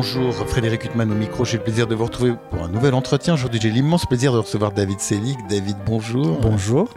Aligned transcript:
Bonjour, 0.00 0.32
Frédéric 0.46 0.84
Huttman 0.84 1.10
au 1.10 1.14
micro. 1.16 1.44
J'ai 1.44 1.56
le 1.56 1.64
plaisir 1.64 1.88
de 1.88 1.96
vous 1.96 2.04
retrouver 2.04 2.34
pour 2.52 2.62
un 2.62 2.68
nouvel 2.68 2.94
entretien. 2.94 3.34
Aujourd'hui, 3.34 3.58
j'ai 3.60 3.68
l'immense 3.68 4.06
plaisir 4.06 4.32
de 4.32 4.38
recevoir 4.38 4.70
David 4.70 5.00
Selig. 5.00 5.36
David, 5.50 5.74
bonjour. 5.84 6.38
Bonjour. 6.40 6.94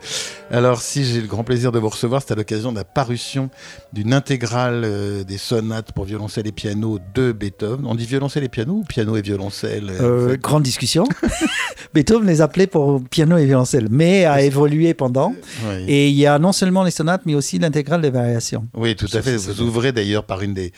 Alors, 0.51 0.83
si 0.83 1.03
j'ai 1.03 1.19
le 1.19 1.25
grand 1.25 1.43
plaisir 1.43 1.71
de 1.71 1.79
vous 1.79 1.89
recevoir, 1.89 2.21
c'est 2.21 2.33
à 2.33 2.35
l'occasion 2.35 2.71
de 2.71 2.77
la 2.77 2.83
parution 2.83 3.49
d'une 3.91 4.13
intégrale 4.13 4.83
euh, 4.85 5.23
des 5.23 5.39
sonates 5.39 5.93
pour 5.93 6.05
violoncelle 6.05 6.45
et 6.45 6.51
piano 6.51 6.99
de 7.15 7.31
Beethoven. 7.31 7.87
On 7.87 7.95
dit 7.95 8.05
violoncelle 8.05 8.43
et 8.43 8.49
piano 8.49 8.73
ou 8.73 8.83
piano 8.83 9.15
et 9.15 9.23
violoncelle 9.23 9.91
euh, 9.99 10.37
Grande 10.37 10.61
discussion. 10.61 11.05
Beethoven 11.95 12.27
les 12.27 12.41
appelait 12.41 12.67
pour 12.67 13.01
piano 13.03 13.35
et 13.35 13.45
violoncelle, 13.45 13.87
mais 13.89 14.25
a 14.25 14.43
évolué 14.43 14.93
pendant. 14.93 15.33
Oui. 15.65 15.85
Et 15.87 16.09
il 16.09 16.15
y 16.15 16.27
a 16.27 16.37
non 16.37 16.51
seulement 16.51 16.83
les 16.83 16.91
sonates, 16.91 17.21
mais 17.25 17.33
aussi 17.33 17.57
l'intégrale 17.57 18.01
des 18.01 18.11
variations. 18.11 18.67
Oui, 18.75 18.95
tout 18.95 19.09
à 19.11 19.23
fait. 19.23 19.37
Vous 19.37 19.61
ouvrez 19.61 19.91
d'ailleurs 19.91 20.25
par 20.25 20.43
une 20.43 20.53
des, 20.53 20.71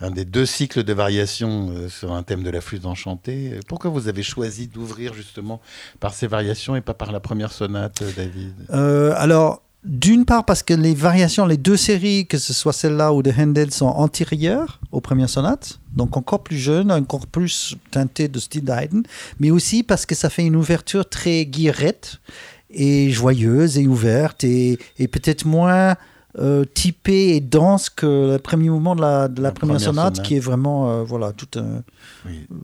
un 0.00 0.10
des 0.10 0.24
deux 0.24 0.46
cycles 0.46 0.84
de 0.84 0.92
variations 0.92 1.70
euh, 1.70 1.88
sur 1.88 2.12
un 2.12 2.22
thème 2.22 2.42
de 2.42 2.50
la 2.50 2.60
flûte 2.60 2.86
enchantée. 2.86 3.58
Pourquoi 3.66 3.90
vous 3.90 4.08
avez 4.08 4.22
choisi 4.22 4.68
d'ouvrir 4.68 5.14
justement 5.14 5.60
par 6.00 6.14
ces 6.14 6.26
variations 6.26 6.76
et 6.76 6.80
pas 6.80 6.94
par 6.94 7.10
la 7.12 7.20
première 7.20 7.52
sonate, 7.52 8.02
euh, 8.02 8.10
David? 8.16 8.54
Euh, 8.70 9.12
Alors, 9.16 9.62
d'une 9.84 10.24
part 10.24 10.44
parce 10.44 10.62
que 10.62 10.74
les 10.74 10.94
variations, 10.94 11.46
les 11.46 11.56
deux 11.56 11.76
séries, 11.76 12.26
que 12.26 12.38
ce 12.38 12.52
soit 12.52 12.72
celle-là 12.72 13.12
ou 13.12 13.22
de 13.22 13.32
Handel, 13.36 13.72
sont 13.72 13.86
antérieures 13.86 14.80
aux 14.92 15.00
premières 15.00 15.30
sonates, 15.30 15.80
donc 15.96 16.16
encore 16.16 16.42
plus 16.42 16.58
jeunes, 16.58 16.92
encore 16.92 17.26
plus 17.26 17.76
teintées 17.90 18.28
de 18.28 18.38
style 18.38 18.64
d'Haydn, 18.64 19.02
mais 19.40 19.50
aussi 19.50 19.82
parce 19.82 20.06
que 20.06 20.14
ça 20.14 20.30
fait 20.30 20.44
une 20.44 20.56
ouverture 20.56 21.08
très 21.08 21.46
guillerette 21.46 22.18
et 22.70 23.10
joyeuse 23.10 23.78
et 23.78 23.86
ouverte 23.86 24.44
et 24.44 24.78
peut-être 24.98 25.46
moins 25.46 25.96
euh, 26.36 26.64
typé 26.64 27.36
et 27.36 27.40
dense 27.40 27.88
que 27.88 28.32
le 28.32 28.38
premier 28.38 28.68
mouvement 28.68 28.94
de 28.94 29.00
la, 29.00 29.28
de 29.28 29.42
la, 29.42 29.52
première, 29.52 29.80
sonate, 29.80 30.22
qui 30.22 30.36
est 30.36 30.40
vraiment 30.40 30.90
euh, 30.90 31.02
voilà, 31.02 31.32
tout 31.32 31.58
un, 31.58 31.82
oui. 32.26 32.46
euh, 32.50 32.54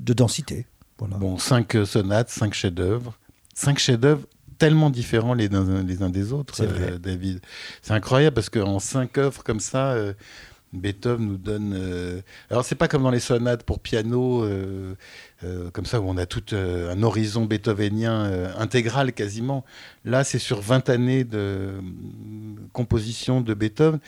de 0.00 0.12
densité. 0.12 0.66
Voilà. 0.98 1.16
Bon, 1.16 1.38
cinq 1.38 1.76
sonates, 1.84 2.30
cinq 2.30 2.54
chefs-d'œuvre. 2.54 3.14
Cinq 3.54 3.78
chefs-d'œuvre 3.78 4.22
tellement 4.58 4.90
différents 4.90 5.34
les 5.34 5.54
uns, 5.54 5.82
les 5.82 6.02
uns 6.02 6.10
des 6.10 6.32
autres, 6.32 6.54
euh, 6.60 6.98
David. 6.98 7.40
C'est 7.80 7.94
incroyable 7.94 8.34
parce 8.34 8.50
qu'en 8.50 8.78
cinq 8.80 9.16
œuvres 9.18 9.42
comme 9.44 9.60
ça, 9.60 9.92
euh, 9.92 10.12
Beethoven 10.72 11.26
nous 11.26 11.38
donne. 11.38 11.74
Euh... 11.76 12.20
Alors, 12.50 12.64
c'est 12.64 12.74
pas 12.74 12.88
comme 12.88 13.02
dans 13.02 13.10
les 13.10 13.20
sonates 13.20 13.62
pour 13.62 13.80
piano, 13.80 14.44
euh, 14.44 14.94
euh, 15.44 15.70
comme 15.70 15.86
ça, 15.86 16.00
où 16.00 16.08
on 16.08 16.16
a 16.16 16.26
tout 16.26 16.52
euh, 16.52 16.92
un 16.92 17.02
horizon 17.02 17.44
beethovenien 17.44 18.54
intégral 18.58 19.12
quasiment. 19.12 19.64
Là, 20.04 20.24
c'est 20.24 20.38
sur 20.38 20.60
20 20.60 20.88
années 20.90 21.24
de 21.24 21.74
composition 22.72 23.40
de 23.40 23.54
Beethoven. 23.54 24.00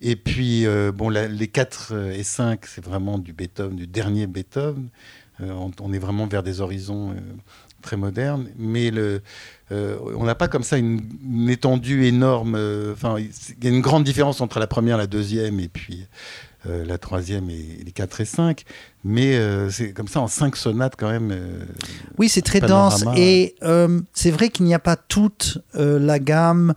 Et 0.00 0.16
puis, 0.16 0.66
bon, 0.94 1.08
les 1.08 1.48
4 1.48 2.12
et 2.14 2.22
5, 2.22 2.66
c'est 2.66 2.84
vraiment 2.84 3.18
du 3.18 3.32
Beethoven, 3.32 3.76
du 3.76 3.86
dernier 3.86 4.26
Beethoven. 4.26 4.88
On, 5.40 5.70
on, 5.80 5.92
est 5.92 5.98
vraiment 5.98 6.26
vers 6.26 6.42
des 6.42 6.60
horizons 6.60 7.14
très 7.82 7.96
modernes. 7.96 8.48
Mais 8.56 8.90
le. 8.90 9.22
Euh, 9.72 9.96
on 10.16 10.24
n'a 10.24 10.34
pas 10.34 10.48
comme 10.48 10.62
ça 10.62 10.76
une, 10.78 11.00
une 11.24 11.50
étendue 11.50 12.04
énorme. 12.04 12.54
Enfin, 12.92 13.16
il 13.18 13.64
y 13.64 13.66
a 13.66 13.70
une 13.70 13.80
grande 13.82 14.04
différence 14.04 14.40
entre 14.40 14.60
la 14.60 14.66
première, 14.66 14.96
la 14.96 15.06
deuxième, 15.06 15.58
et 15.60 15.68
puis 15.68 16.06
euh, 16.68 16.84
la 16.84 16.98
troisième 16.98 17.50
et 17.50 17.80
les 17.84 17.92
quatre 17.92 18.20
et 18.20 18.24
cinq. 18.24 18.64
Mais 19.04 19.36
euh, 19.36 19.70
c'est 19.70 19.92
comme 19.92 20.08
ça 20.08 20.20
en 20.20 20.28
cinq 20.28 20.56
sonates 20.56 20.94
quand 20.96 21.10
même. 21.10 21.30
euh, 21.32 21.64
oui, 22.18 22.28
c'est 22.28 22.42
très 22.42 22.60
dense. 22.60 23.04
Et 23.16 23.54
euh, 23.62 24.00
c'est 24.12 24.30
vrai 24.30 24.48
qu'il 24.48 24.66
n'y 24.66 24.74
a 24.74 24.78
pas 24.78 24.96
toute 24.96 25.58
euh, 25.76 25.98
la 25.98 26.18
gamme. 26.18 26.74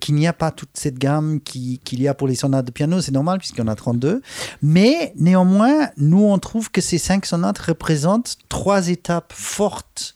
qu'il 0.00 0.14
n'y 0.14 0.26
a 0.26 0.32
pas 0.32 0.50
toute 0.52 0.70
cette 0.72 0.96
gamme 0.96 1.38
qu'il 1.42 1.78
qui 1.80 1.96
y 1.96 2.08
a 2.08 2.14
pour 2.14 2.28
les 2.28 2.34
sonates 2.34 2.64
de 2.64 2.70
piano, 2.70 3.02
c'est 3.02 3.12
normal 3.12 3.38
puisqu'il 3.38 3.60
y 3.60 3.62
en 3.62 3.68
a 3.68 3.74
32. 3.74 4.22
Mais 4.62 5.12
néanmoins, 5.16 5.90
nous, 5.98 6.24
on 6.24 6.38
trouve 6.38 6.70
que 6.70 6.80
ces 6.80 6.96
cinq 6.96 7.26
sonates 7.26 7.58
représentent 7.58 8.38
trois 8.48 8.88
étapes 8.88 9.34
fortes 9.34 10.14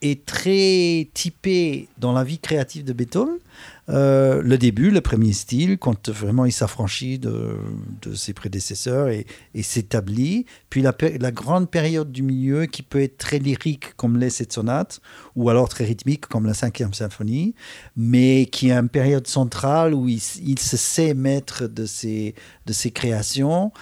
est 0.00 0.24
très 0.24 1.08
typé 1.12 1.88
dans 1.98 2.12
la 2.12 2.22
vie 2.22 2.38
créative 2.38 2.84
de 2.84 2.92
Beethoven. 2.92 3.38
Euh, 3.88 4.42
le 4.42 4.58
début, 4.58 4.90
le 4.90 5.00
premier 5.00 5.32
style, 5.32 5.78
quand 5.78 6.08
vraiment 6.10 6.44
il 6.44 6.52
s'affranchit 6.52 7.18
de, 7.18 7.56
ses 8.14 8.32
prédécesseurs 8.32 9.08
et, 9.08 9.26
s'établit. 9.62 10.46
Puis 10.70 10.82
la, 10.82 11.32
grande 11.32 11.70
période 11.70 12.12
du 12.12 12.22
milieu 12.22 12.66
qui 12.66 12.82
peut 12.82 13.02
être 13.02 13.18
très 13.18 13.38
lyrique 13.38 13.94
comme 13.96 14.18
l'est 14.18 14.30
cette 14.30 14.52
sonate, 14.52 15.00
ou 15.34 15.50
alors 15.50 15.68
très 15.68 15.84
rythmique 15.84 16.26
comme 16.26 16.46
la 16.46 16.54
cinquième 16.54 16.94
symphonie, 16.94 17.54
mais 17.96 18.46
qui 18.46 18.70
est 18.70 18.74
une 18.74 18.88
période 18.88 19.26
centrale 19.26 19.94
où 19.94 20.08
il, 20.08 20.20
se 20.20 20.76
sait 20.76 21.14
maître 21.14 21.66
de 21.66 21.86
ses 21.86 22.34
créations 22.94 23.72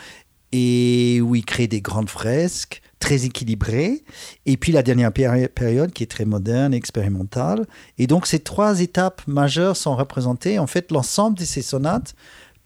et 0.53 1.21
où 1.21 1.35
il 1.35 1.45
crée 1.45 1.67
des 1.67 1.81
grandes 1.81 2.09
fresques 2.09 2.81
très 2.99 3.25
équilibré. 3.25 4.03
Et 4.47 4.57
puis 4.57 4.73
la 4.73 4.83
dernière 4.83 5.13
péri 5.13 5.49
période 5.49 5.93
qui 5.93 6.03
est 6.03 6.11
très 6.11 6.25
moderne, 6.25 6.75
expérimentale. 6.75 7.67
Et 7.99 8.07
donc 8.07 8.27
ces 8.27 8.41
trois 8.41 8.81
étapes 8.81 9.23
majeures 9.27 9.77
sont 9.77 9.97
représentées. 9.97 10.59
En 10.59 10.67
fait, 10.67 10.91
l'ensemble 10.91 11.39
de 11.39 11.45
ces 11.45 11.63
sonates 11.63 12.15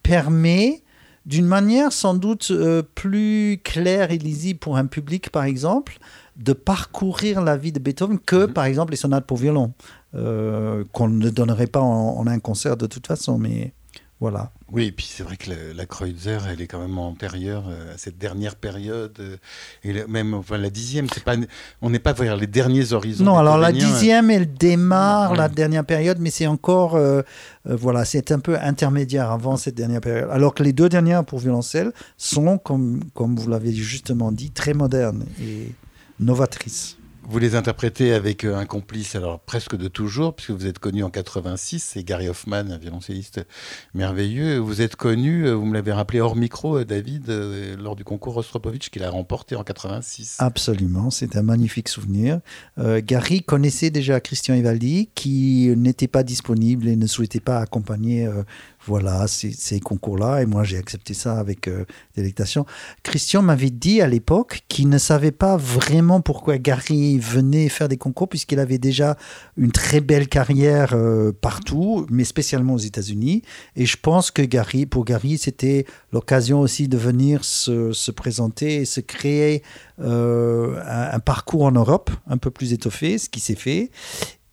permet 0.02 0.82
d'une 1.26 1.46
manière 1.46 1.92
sans 1.92 2.14
doute 2.14 2.50
euh, 2.50 2.82
plus 2.94 3.60
claire 3.62 4.10
et 4.10 4.18
lisible 4.18 4.58
pour 4.58 4.76
un 4.76 4.86
public, 4.86 5.30
par 5.30 5.44
exemple, 5.44 5.98
de 6.36 6.52
parcourir 6.52 7.42
la 7.42 7.56
vie 7.56 7.72
de 7.72 7.78
Beethoven 7.78 8.18
que, 8.18 8.46
mmh. 8.46 8.52
par 8.52 8.64
exemple, 8.64 8.92
les 8.92 8.96
sonates 8.96 9.26
pour 9.26 9.36
violon, 9.36 9.74
euh, 10.14 10.84
qu'on 10.92 11.08
ne 11.08 11.28
donnerait 11.28 11.66
pas 11.66 11.80
en, 11.80 12.18
en, 12.18 12.26
un 12.26 12.38
concert 12.38 12.76
de 12.76 12.86
toute 12.86 13.06
façon. 13.06 13.36
Mais 13.36 13.74
voilà. 14.20 14.52
Oui, 14.70 14.84
et 14.84 14.92
puis 14.92 15.08
c'est 15.10 15.22
vrai 15.22 15.38
que 15.38 15.48
la, 15.48 15.56
la, 15.74 15.86
Kreutzer, 15.86 16.38
elle 16.48 16.60
est 16.60 16.66
quand 16.66 16.78
même 16.78 16.98
antérieure 16.98 17.64
à 17.92 17.96
cette 17.96 18.18
dernière 18.18 18.54
période, 18.54 19.16
euh, 19.18 19.36
et 19.82 20.04
même 20.06 20.34
enfin, 20.34 20.58
la 20.58 20.68
dixième, 20.68 21.08
c'est 21.12 21.24
pas, 21.24 21.36
on 21.80 21.88
n'est 21.88 21.98
pas 21.98 22.12
vers 22.12 22.36
les 22.36 22.46
derniers 22.46 22.92
horizons. 22.92 23.24
Non, 23.24 23.38
alors 23.38 23.56
la 23.56 23.72
dixième, 23.72 24.30
elle 24.30 24.52
démarre 24.52 25.32
ouais. 25.32 25.38
la 25.38 25.48
dernière 25.48 25.86
période, 25.86 26.18
mais 26.20 26.30
c'est 26.30 26.46
encore, 26.46 26.96
euh, 26.96 27.22
euh, 27.66 27.74
voilà, 27.74 28.04
c'est 28.04 28.30
un 28.30 28.40
peu 28.40 28.58
intermédiaire 28.60 29.30
avant 29.30 29.56
cette 29.56 29.74
dernière 29.74 30.02
période. 30.02 30.28
Alors 30.30 30.54
que 30.54 30.62
les 30.62 30.74
deux 30.74 30.90
dernières 30.90 31.24
pour 31.24 31.38
violoncelle 31.38 31.92
sont, 32.18 32.58
comme, 32.58 33.00
comme 33.14 33.36
vous 33.36 33.48
l'avez 33.48 33.72
justement 33.72 34.32
dit, 34.32 34.50
très 34.50 34.74
modernes 34.74 35.24
et 35.42 35.72
novatrices. 36.20 36.99
Vous 37.22 37.38
les 37.38 37.54
interprétez 37.54 38.12
avec 38.12 38.44
un 38.44 38.64
complice, 38.64 39.14
alors 39.14 39.40
presque 39.40 39.76
de 39.76 39.88
toujours, 39.88 40.34
puisque 40.34 40.50
vous 40.50 40.66
êtes 40.66 40.78
connu 40.78 41.04
en 41.04 41.10
86, 41.10 41.80
c'est 41.80 42.02
Gary 42.02 42.28
Hoffman, 42.28 42.70
un 42.70 42.78
violoncelliste 42.78 43.40
merveilleux. 43.94 44.58
Vous 44.58 44.82
êtes 44.82 44.96
connu, 44.96 45.48
vous 45.50 45.64
me 45.64 45.74
l'avez 45.74 45.92
rappelé 45.92 46.20
hors 46.20 46.34
micro, 46.34 46.82
David, 46.82 47.28
lors 47.78 47.94
du 47.94 48.04
concours 48.04 48.34
Rostropovitch 48.34 48.90
qu'il 48.90 49.04
a 49.04 49.10
remporté 49.10 49.54
en 49.54 49.62
86. 49.62 50.36
Absolument, 50.38 51.10
c'est 51.10 51.36
un 51.36 51.42
magnifique 51.42 51.88
souvenir. 51.88 52.40
Euh, 52.78 53.00
Gary 53.04 53.42
connaissait 53.42 53.90
déjà 53.90 54.20
Christian 54.20 54.54
Evaldi, 54.54 55.10
qui 55.14 55.72
n'était 55.76 56.08
pas 56.08 56.22
disponible 56.22 56.88
et 56.88 56.96
ne 56.96 57.06
souhaitait 57.06 57.40
pas 57.40 57.58
accompagner 57.58 58.26
euh, 58.26 58.42
voilà, 58.86 59.26
ces, 59.28 59.80
concours-là. 59.80 60.42
Et 60.42 60.46
moi, 60.46 60.64
j'ai 60.64 60.78
accepté 60.78 61.12
ça 61.12 61.38
avec 61.38 61.68
euh, 61.68 61.84
délectation. 62.16 62.64
Christian 63.02 63.42
m'avait 63.42 63.70
dit 63.70 64.00
à 64.00 64.06
l'époque 64.06 64.62
qu'il 64.68 64.88
ne 64.88 64.98
savait 64.98 65.32
pas 65.32 65.56
vraiment 65.56 66.20
pourquoi 66.20 66.58
Gary 66.58 67.18
venait 67.18 67.68
faire 67.68 67.88
des 67.88 67.98
concours, 67.98 68.28
puisqu'il 68.28 68.58
avait 68.58 68.78
déjà 68.78 69.16
une 69.56 69.72
très 69.72 70.00
belle 70.00 70.28
carrière 70.28 70.92
euh, 70.94 71.32
partout, 71.32 72.06
mais 72.10 72.24
spécialement 72.24 72.74
aux 72.74 72.78
États-Unis. 72.78 73.42
Et 73.76 73.84
je 73.84 73.96
pense 73.96 74.30
que 74.30 74.42
Gary, 74.42 74.86
pour 74.86 75.04
Gary, 75.04 75.36
c'était 75.36 75.84
l'occasion 76.12 76.60
aussi 76.60 76.88
de 76.88 76.96
venir 76.96 77.44
se, 77.44 77.92
se, 77.92 78.10
présenter 78.10 78.76
et 78.76 78.84
se 78.84 79.00
créer 79.00 79.62
euh, 80.00 80.80
un 80.86 81.20
parcours 81.20 81.64
en 81.64 81.72
Europe 81.72 82.10
un 82.26 82.38
peu 82.38 82.50
plus 82.50 82.72
étoffé, 82.72 83.18
ce 83.18 83.28
qui 83.28 83.40
s'est 83.40 83.54
fait. 83.54 83.90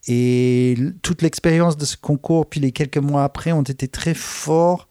Et 0.08 0.78
toute 1.02 1.22
l'expérience 1.22 1.78
de 1.78 1.86
ce 1.86 1.98
concours, 1.98 2.48
puis 2.48 2.60
les 2.60 2.72
quelques 2.72 2.98
mois 2.98 3.24
après, 3.24 3.52
ont 3.52 3.64
été 3.64 3.88
très 3.88 4.14
fortes, 4.14 4.88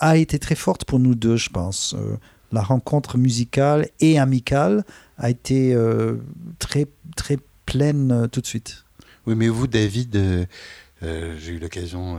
a 0.00 0.16
été 0.16 0.38
très 0.38 0.56
forte 0.56 0.84
pour 0.84 0.98
nous 0.98 1.14
deux, 1.14 1.36
je 1.36 1.50
pense. 1.50 1.94
Euh, 1.94 2.16
la 2.52 2.62
rencontre 2.62 3.18
musicale 3.18 3.88
et 4.00 4.18
amicale 4.18 4.84
a 5.18 5.30
été 5.30 5.74
euh, 5.74 6.16
très, 6.58 6.86
très 7.16 7.38
pleine 7.66 8.12
euh, 8.12 8.26
tout 8.28 8.40
de 8.40 8.46
suite. 8.46 8.84
Oui, 9.26 9.34
mais 9.34 9.48
vous, 9.48 9.66
David, 9.66 10.16
euh, 10.16 11.36
j'ai 11.38 11.52
eu 11.52 11.58
l'occasion 11.58 12.18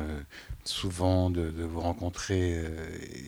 souvent 0.63 1.29
de, 1.29 1.51
de, 1.51 1.63
vous 1.63 1.81
rencontrer 1.81 2.63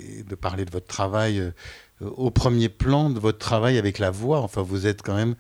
et 0.10 0.24
de 0.24 0.36
parler 0.36 0.64
de 0.64 0.72
votre 0.72 0.88
travail 0.88 1.52
au 2.00 2.32
premier 2.32 2.70
plan 2.70 3.10
de 3.10 3.20
votre 3.20 3.38
travail 3.38 3.78
avec 3.78 4.00
la 4.00 4.12
voix. 4.12 4.40
Enfin, 4.40 4.62
vous 4.62 4.88
êtes 4.88 5.02
quand 5.02 5.16
même 5.16 5.36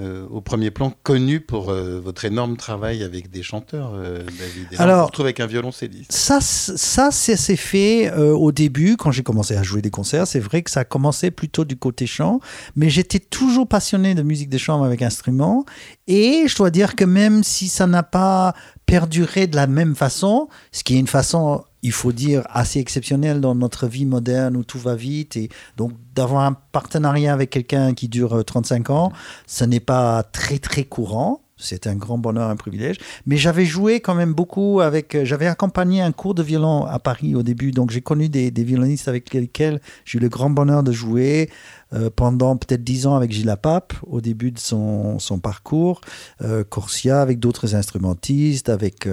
euh, 0.00 0.26
au 0.30 0.40
premier 0.40 0.70
plan 0.70 0.90
connu 1.02 1.40
pour 1.40 1.68
euh, 1.68 2.00
votre 2.00 2.24
énorme 2.24 2.56
travail 2.56 3.02
avec 3.02 3.30
des 3.30 3.42
chanteurs, 3.42 3.92
euh, 3.94 4.24
David. 4.38 4.68
Et 4.72 4.78
Alors, 4.78 5.00
on 5.00 5.02
se 5.02 5.06
retrouve 5.08 5.26
avec 5.26 5.40
un 5.40 5.46
violoncelliste. 5.46 6.10
Ça, 6.10 6.40
ça 6.40 7.10
c'est 7.10 7.56
fait 7.56 8.10
au 8.14 8.52
début, 8.52 8.96
quand 8.96 9.10
j'ai 9.10 9.22
commencé 9.22 9.54
à 9.54 9.62
jouer 9.62 9.82
des 9.82 9.90
concerts. 9.90 10.26
C'est 10.26 10.40
vrai 10.40 10.62
que 10.62 10.70
ça 10.70 10.80
a 10.80 10.84
commencé 10.84 11.30
plutôt 11.30 11.66
du 11.66 11.76
côté 11.76 12.06
chant, 12.06 12.40
mais 12.74 12.88
j'étais 12.88 13.18
toujours 13.18 13.68
passionné 13.68 14.14
de 14.14 14.22
musique 14.22 14.48
de 14.48 14.56
chambre 14.56 14.84
avec 14.84 15.02
instruments. 15.02 15.66
Et 16.06 16.44
je 16.46 16.56
dois 16.56 16.70
dire 16.70 16.96
que 16.96 17.04
même 17.04 17.44
si 17.44 17.68
ça 17.68 17.86
n'a 17.86 18.02
pas 18.02 18.54
perdurer 18.86 19.46
de 19.46 19.56
la 19.56 19.66
même 19.66 19.94
façon, 19.94 20.48
ce 20.70 20.84
qui 20.84 20.96
est 20.96 20.98
une 21.00 21.06
façon, 21.06 21.64
il 21.82 21.92
faut 21.92 22.12
dire, 22.12 22.42
assez 22.50 22.78
exceptionnelle 22.78 23.40
dans 23.40 23.54
notre 23.54 23.86
vie 23.86 24.06
moderne 24.06 24.56
où 24.56 24.64
tout 24.64 24.78
va 24.78 24.94
vite. 24.94 25.36
Et 25.36 25.48
donc, 25.76 25.92
d'avoir 26.14 26.44
un 26.44 26.52
partenariat 26.52 27.32
avec 27.32 27.50
quelqu'un 27.50 27.94
qui 27.94 28.08
dure 28.08 28.44
35 28.44 28.90
ans, 28.90 29.12
ce 29.46 29.64
n'est 29.64 29.80
pas 29.80 30.22
très, 30.22 30.58
très 30.58 30.84
courant. 30.84 31.42
C'est 31.62 31.86
un 31.86 31.94
grand 31.94 32.18
bonheur, 32.18 32.50
un 32.50 32.56
privilège. 32.56 32.96
Mais 33.26 33.36
j'avais 33.36 33.64
joué 33.64 34.00
quand 34.00 34.14
même 34.14 34.34
beaucoup 34.34 34.80
avec. 34.80 35.14
Euh, 35.14 35.24
j'avais 35.24 35.46
accompagné 35.46 36.00
un 36.00 36.10
cours 36.10 36.34
de 36.34 36.42
violon 36.42 36.84
à 36.86 36.98
Paris 36.98 37.34
au 37.34 37.42
début. 37.42 37.70
Donc 37.70 37.90
j'ai 37.90 38.00
connu 38.00 38.28
des, 38.28 38.50
violonistes 38.50 39.06
avec 39.06 39.32
lesquels 39.32 39.80
j'ai 40.04 40.18
eu 40.18 40.20
le 40.20 40.28
grand 40.28 40.50
bonheur 40.50 40.82
de 40.82 40.92
jouer 40.92 41.50
euh, 41.94 42.10
pendant 42.14 42.56
peut-être 42.56 42.82
dix 42.82 43.06
ans 43.06 43.16
avec 43.16 43.32
Gilles 43.32 43.54
Pape 43.60 43.94
au 44.06 44.20
début 44.20 44.50
de 44.50 44.58
son, 44.58 45.18
son 45.18 45.38
parcours. 45.38 46.00
Euh, 46.42 46.64
Corsia 46.64 47.20
avec 47.20 47.38
d'autres 47.38 47.74
instrumentistes, 47.74 48.68
avec 48.68 49.08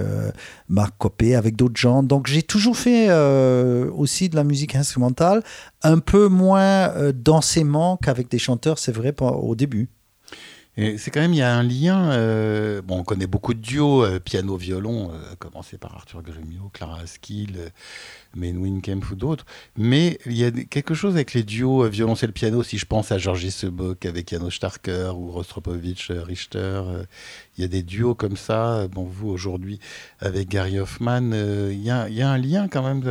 Marc 0.68 0.94
Copé, 0.98 1.34
avec 1.34 1.56
d'autres 1.56 1.78
gens. 1.78 2.02
Donc 2.02 2.26
j'ai 2.26 2.42
toujours 2.42 2.76
fait 2.76 3.10
aussi 3.90 4.28
de 4.28 4.36
la 4.36 4.44
musique 4.44 4.74
instrumentale, 4.74 5.42
un 5.82 5.98
peu 5.98 6.28
moins 6.28 6.92
densément 7.12 7.96
qu'avec 7.96 8.30
des 8.30 8.38
chanteurs, 8.38 8.78
c'est 8.78 8.92
vrai, 8.92 9.14
au 9.20 9.54
début 9.54 9.88
c'est 10.96 11.10
quand 11.10 11.20
même, 11.20 11.34
il 11.34 11.38
y 11.38 11.42
a 11.42 11.54
un 11.54 11.62
lien. 11.62 12.10
Euh, 12.12 12.80
bon, 12.82 13.00
on 13.00 13.04
connaît 13.04 13.26
beaucoup 13.26 13.54
de 13.54 13.60
duos, 13.60 14.04
euh, 14.04 14.18
piano-violon, 14.18 15.10
euh, 15.12 15.34
commencé 15.38 15.76
par 15.76 15.94
Arthur 15.94 16.22
Grumio, 16.22 16.70
Clara 16.72 17.00
Askill, 17.00 17.72
Ou 18.36 19.14
d'autres. 19.14 19.44
Mais 19.76 20.18
il 20.26 20.36
y 20.36 20.44
a 20.44 20.50
quelque 20.50 20.94
chose 20.94 21.14
avec 21.14 21.34
les 21.34 21.42
duos 21.42 21.88
violoncelle-piano, 21.88 22.62
si 22.62 22.78
je 22.78 22.86
pense 22.86 23.12
à 23.12 23.18
Georgi 23.18 23.50
Sebok 23.50 24.06
avec 24.06 24.30
Janos 24.30 24.50
Starker 24.50 25.12
ou 25.16 25.30
Rostropovich, 25.30 26.10
Richter. 26.10 26.82
il 27.56 27.62
y 27.62 27.64
a 27.64 27.68
des 27.68 27.82
duos 27.82 28.14
comme 28.14 28.36
ça. 28.36 28.86
Bon, 28.88 29.04
vous, 29.04 29.28
aujourd'hui, 29.28 29.80
avec 30.20 30.48
Gary 30.48 30.78
Hoffman, 30.78 31.32
il 31.70 31.82
y, 31.82 31.90
a, 31.90 32.30
un 32.30 32.38
lien 32.38 32.68
quand 32.68 32.82
même 32.82 33.02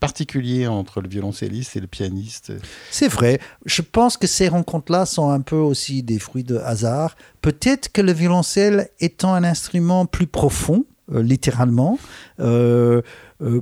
particulier 0.00 0.66
entre 0.66 1.00
le 1.00 1.08
violoncelliste 1.08 1.76
et 1.76 1.80
le 1.80 1.86
pianiste. 1.86 2.52
C'est 2.90 3.08
vrai. 3.08 3.40
Je 3.66 3.82
pense 3.82 4.16
que 4.16 4.26
ces 4.26 4.48
rencontres-là 4.48 5.06
sont 5.06 5.30
un 5.30 5.40
peu 5.40 5.56
aussi 5.56 6.02
des 6.02 6.18
fruits 6.18 6.44
de 6.44 6.56
hasard 6.56 7.16
Peut-être 7.44 7.92
que 7.92 8.00
le 8.00 8.12
violoncelle 8.12 8.88
étant 9.00 9.34
un 9.34 9.44
instrument 9.44 10.06
plus 10.06 10.26
profond, 10.26 10.86
euh, 11.12 11.22
littéralement, 11.22 11.98
euh, 12.40 13.02
euh, 13.42 13.60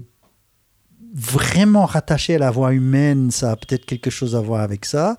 vraiment 1.14 1.86
rattaché 1.86 2.36
à 2.36 2.38
la 2.38 2.50
voix 2.50 2.72
humaine, 2.72 3.30
ça 3.30 3.52
a 3.52 3.56
peut-être 3.56 3.84
quelque 3.84 4.10
chose 4.10 4.34
à 4.34 4.40
voir 4.40 4.60
avec 4.62 4.84
ça. 4.84 5.16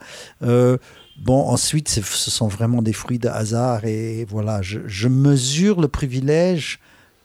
Bon, 1.17 1.47
ensuite, 1.47 1.89
ce 1.89 2.31
sont 2.31 2.47
vraiment 2.47 2.81
des 2.81 2.93
fruits 2.93 3.19
de 3.19 3.29
hasard 3.29 3.85
et 3.85 4.25
voilà, 4.25 4.61
je, 4.61 5.07
mesure 5.07 5.79
le 5.79 5.87
privilège 5.87 6.79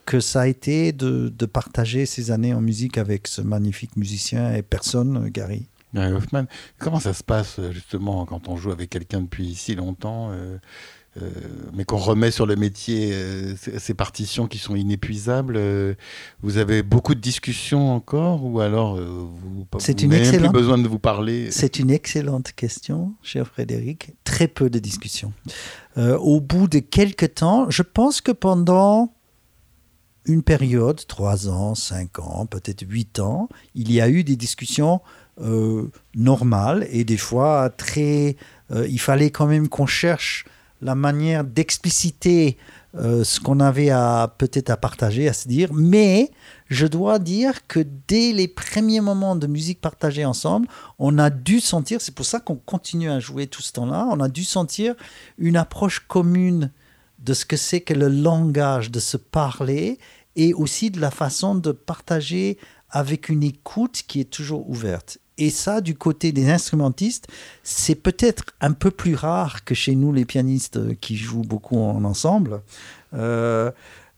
que 0.04 0.20
ça 0.20 0.42
a 0.42 0.46
été 0.46 0.92
de, 0.92 1.28
de, 1.28 1.46
partager 1.46 2.06
ces 2.06 2.30
années 2.30 2.54
en 2.54 2.60
musique 2.60 2.98
avec 2.98 3.26
ce 3.26 3.40
magnifique 3.40 3.96
musicien 3.96 4.54
et 4.54 4.62
personne, 4.62 5.28
Gary. 5.28 5.66
Gary 5.94 6.12
Hoffman. 6.12 6.44
Comment 6.78 7.00
ça 7.00 7.14
se 7.14 7.24
passe 7.24 7.60
justement 7.72 8.26
quand 8.26 8.48
on 8.48 8.56
joue 8.56 8.70
avec 8.70 8.90
quelqu'un 8.90 9.22
depuis 9.22 9.54
si 9.54 9.74
longtemps 9.74 10.30
euh, 10.32 10.58
euh, 11.20 11.30
mais 11.74 11.84
qu'on 11.84 11.96
remet 11.96 12.30
sur 12.30 12.46
le 12.46 12.56
métier 12.56 13.10
euh, 13.12 13.54
ces 13.78 13.94
partitions 13.94 14.46
qui 14.46 14.58
sont 14.58 14.76
inépuisables. 14.76 15.58
vous 16.42 16.58
avez 16.58 16.82
beaucoup 16.82 17.14
de 17.14 17.20
discussions 17.20 17.92
encore 17.92 18.44
ou 18.44 18.60
alors 18.60 18.96
vous, 18.96 19.66
n'avez 20.06 20.38
plus 20.38 20.48
besoin 20.48 20.78
de 20.78 20.88
vous 20.88 20.98
parler? 20.98 21.50
C'est 21.50 21.78
une 21.78 21.90
excellente 21.90 22.52
question, 22.52 23.14
cher 23.22 23.46
Frédéric. 23.46 24.12
Très 24.24 24.48
peu 24.48 24.70
de 24.70 24.78
discussions. 24.78 25.32
au 25.96 26.40
bout 26.40 26.68
de 26.68 26.78
quelques 26.78 27.34
temps, 27.34 27.70
je 27.70 27.82
pense 27.82 28.20
que 28.20 28.32
pendant 28.32 29.12
une 30.28 30.42
période, 30.42 31.00
trois 31.06 31.48
ans, 31.48 31.74
cinq 31.74 32.18
ans, 32.18 32.46
peut-être 32.46 32.84
huit 32.86 33.18
ans, 33.18 33.48
il 33.74 33.90
y 33.90 34.00
a 34.00 34.08
eu 34.08 34.24
des 34.24 34.36
discussions 34.36 35.00
euh, 35.40 35.90
normal 36.14 36.86
et 36.90 37.04
des 37.04 37.16
fois 37.16 37.70
très. 37.70 38.36
Euh, 38.72 38.86
il 38.88 38.98
fallait 38.98 39.30
quand 39.30 39.46
même 39.46 39.68
qu'on 39.68 39.86
cherche 39.86 40.44
la 40.80 40.94
manière 40.94 41.44
d'expliciter 41.44 42.56
euh, 42.94 43.22
ce 43.24 43.40
qu'on 43.40 43.60
avait 43.60 43.90
peut-être 44.38 44.70
à 44.70 44.76
partager, 44.76 45.28
à 45.28 45.32
se 45.32 45.48
dire. 45.48 45.72
Mais 45.72 46.30
je 46.68 46.86
dois 46.86 47.18
dire 47.18 47.66
que 47.66 47.80
dès 48.08 48.32
les 48.32 48.48
premiers 48.48 49.00
moments 49.00 49.36
de 49.36 49.46
musique 49.46 49.80
partagée 49.80 50.24
ensemble, 50.24 50.68
on 50.98 51.18
a 51.18 51.30
dû 51.30 51.60
sentir, 51.60 52.00
c'est 52.00 52.14
pour 52.14 52.26
ça 52.26 52.40
qu'on 52.40 52.56
continue 52.56 53.10
à 53.10 53.20
jouer 53.20 53.46
tout 53.46 53.62
ce 53.62 53.72
temps-là, 53.72 54.08
on 54.10 54.20
a 54.20 54.28
dû 54.28 54.44
sentir 54.44 54.94
une 55.36 55.56
approche 55.56 56.00
commune 56.06 56.70
de 57.18 57.34
ce 57.34 57.44
que 57.44 57.56
c'est 57.56 57.80
que 57.80 57.94
le 57.94 58.08
langage, 58.08 58.90
de 58.90 59.00
se 59.00 59.16
parler 59.16 59.98
et 60.36 60.54
aussi 60.54 60.90
de 60.90 61.00
la 61.00 61.10
façon 61.10 61.54
de 61.54 61.72
partager 61.72 62.58
avec 62.90 63.28
une 63.28 63.42
écoute 63.42 64.02
qui 64.06 64.20
est 64.20 64.30
toujours 64.30 64.68
ouverte. 64.70 65.18
Et 65.38 65.50
ça, 65.50 65.80
du 65.80 65.94
côté 65.94 66.32
des 66.32 66.50
instrumentistes, 66.50 67.28
c'est 67.62 67.94
peut-être 67.94 68.44
un 68.60 68.72
peu 68.72 68.90
plus 68.90 69.14
rare 69.14 69.64
que 69.64 69.74
chez 69.74 69.94
nous, 69.94 70.12
les 70.12 70.24
pianistes 70.24 70.98
qui 70.98 71.16
jouent 71.16 71.42
beaucoup 71.42 71.78
en 71.78 72.04
ensemble. 72.04 72.60
Euh, 73.14 73.70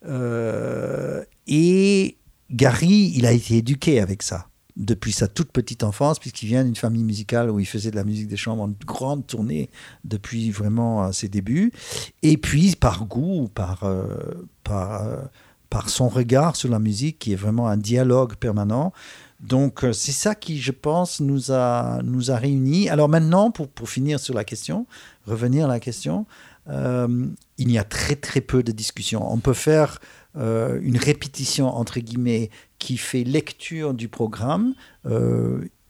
euh, 0.07 1.23
et 1.47 2.17
Gary, 2.51 3.13
il 3.15 3.27
a 3.27 3.33
été 3.33 3.59
éduqué 3.59 4.01
avec 4.01 4.23
ça 4.23 4.47
depuis 4.77 5.13
sa 5.13 5.29
toute 5.29 5.53
petite 5.53 5.85
enfance, 5.85 6.19
puisqu'il 6.19 6.47
vient 6.47 6.65
d'une 6.65 6.77
famille 6.77 7.05
musicale 7.05 7.51
où 7.51 7.61
il 7.61 7.67
faisait 7.67 7.91
de 7.91 7.97
la 7.97 8.05
musique 8.05 8.29
des 8.29 8.39
chambres 8.39 8.63
en 8.63 8.73
grande 8.87 9.27
tournée 9.27 9.69
depuis 10.05 10.51
vraiment 10.51 11.05
euh, 11.05 11.13
ses 11.13 11.29
débuts. 11.29 11.71
Et 12.23 12.39
puis, 12.39 12.77
par 12.77 13.05
goût, 13.05 13.49
par, 13.55 13.85
par, 14.65 15.07
par 15.69 15.91
son 15.91 16.09
regard 16.09 16.57
sur 16.57 16.71
la 16.71 16.79
musique, 16.79 17.19
qui 17.19 17.35
est 17.35 17.37
vraiment 17.37 17.69
un 17.69 17.77
dialogue 17.77 18.37
permanent, 18.37 18.95
donc, 19.41 19.85
euh, 19.85 19.93
c'est 19.93 20.13
ça 20.13 20.35
qui, 20.35 20.61
je 20.61 20.73
pense, 20.73 21.21
nous 21.21 21.51
a, 21.51 22.01
nous 22.03 22.31
a 22.31 22.37
réunis. 22.37 22.89
Alors 22.89 23.09
maintenant, 23.09 23.51
pour, 23.51 23.69
pour 23.69 23.89
finir 23.89 24.21
sur 24.21 24.35
la 24.35 24.45
question, 24.45 24.87
revenir 25.27 25.65
à 25.65 25.69
la 25.69 25.81
question, 25.81 26.27
euh, 26.69 27.27
il 27.57 27.71
y 27.71 27.79
a 27.79 27.85
très 27.85 28.17
très 28.17 28.43
peu 28.43 28.63
de 28.63 28.73
discussions. 28.73 29.33
On 29.33 29.39
peut 29.39 29.55
faire 29.55 30.01
euh, 30.37 30.79
une 30.83 30.99
répétition, 30.99 31.69
entre 31.69 32.01
guillemets, 32.01 32.51
qui 32.79 32.99
fait 32.99 33.25
lecture 33.25 33.95
du 33.95 34.09
programme. 34.09 34.75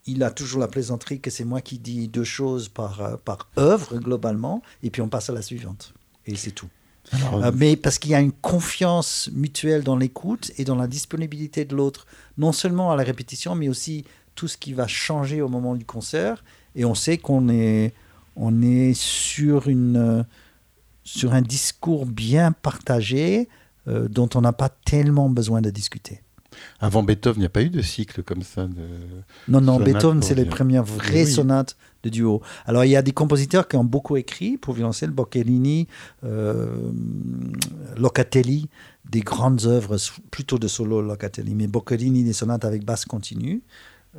il 0.07 0.23
a 0.23 0.31
toujours 0.31 0.61
la 0.61 0.69
plaisanterie 0.69 1.21
que 1.21 1.31
c'est 1.31 1.45
moi 1.45 1.61
qui 1.61 1.79
dis 1.79 2.09
deux 2.09 2.25
choses 2.25 2.69
par, 2.69 3.19
par 3.19 3.49
œuvre, 3.59 3.99
globalement, 3.99 4.63
et 4.83 4.91
puis 4.91 5.03
on 5.03 5.09
passe 5.09 5.31
à 5.31 5.33
la 5.33 5.43
suivante. 5.43 5.93
Et 6.27 6.37
c'est 6.37 6.51
tout. 6.53 6.69
Mais 7.55 7.77
parce 7.77 7.99
qu'il 7.99 8.13
y 8.13 8.15
a 8.15 8.21
une 8.21 8.33
confiance 8.33 9.31
mutuelle 9.33 9.83
dans 9.83 9.97
l'écoute 9.97 10.53
et 10.59 10.65
dans 10.65 10.77
la 10.77 10.87
disponibilité 10.87 11.65
de 11.65 11.75
l'autre, 11.75 12.07
non 12.41 12.53
seulement 12.53 12.91
à 12.91 12.97
la 12.97 13.05
répétition, 13.05 13.55
mais 13.55 13.69
aussi 13.69 14.05
tout 14.35 14.49
ce 14.49 14.57
qui 14.57 14.73
va 14.73 14.87
changer 14.87 15.43
au 15.43 15.49
moment 15.49 15.75
du 15.77 15.85
concert. 15.85 16.43
Et 16.75 16.85
on 16.85 16.95
sait 16.95 17.19
qu'on 17.19 17.49
est, 17.51 17.93
on 18.35 18.63
est 18.63 18.95
sur, 18.95 19.69
une, 19.69 20.25
sur 21.05 21.35
un 21.35 21.43
discours 21.43 22.07
bien 22.07 22.53
partagé 22.53 23.49
euh, 23.87 24.09
dont 24.09 24.29
on 24.35 24.41
n'a 24.41 24.55
pas 24.55 24.71
tellement 24.71 25.29
besoin 25.29 25.61
de 25.61 25.71
discuter. 25.71 26.23
Avant 26.81 27.03
Beethoven, 27.03 27.39
il 27.39 27.41
n'y 27.41 27.47
a 27.47 27.51
pas 27.51 27.63
eu 27.63 27.71
de 27.71 27.83
cycle 27.83 28.23
comme 28.23 28.43
ça 28.43 28.67
de 28.67 28.87
Non, 29.49 29.61
non, 29.61 29.79
Beethoven, 29.79 30.23
c'est 30.23 30.35
les 30.35 30.45
premières 30.45 30.85
vraies 30.85 31.27
sonates 31.27 31.77
de 32.03 32.09
duo. 32.09 32.41
Alors, 32.67 32.85
il 32.85 32.91
y 32.91 32.97
a 32.97 33.03
des 33.03 33.13
compositeurs 33.13 33.69
qui 33.69 33.77
ont 33.77 33.85
beaucoup 33.85 34.17
écrit 34.17 34.57
pour 34.57 34.75
violoncelle, 34.75 35.11
Boccherini, 35.11 35.87
euh, 36.25 36.91
Locatelli, 37.97 38.69
des 39.09 39.21
grandes 39.21 39.65
œuvres, 39.67 39.97
plutôt 40.31 40.59
de 40.59 40.69
solo 40.69 41.03
Locatelli, 41.03 41.55
mais 41.55 41.67
Boccherini, 41.67 42.25
des 42.25 42.33
sonates 42.33 42.65
avec 42.65 42.85
basse 42.85 43.05
continue. 43.05 43.63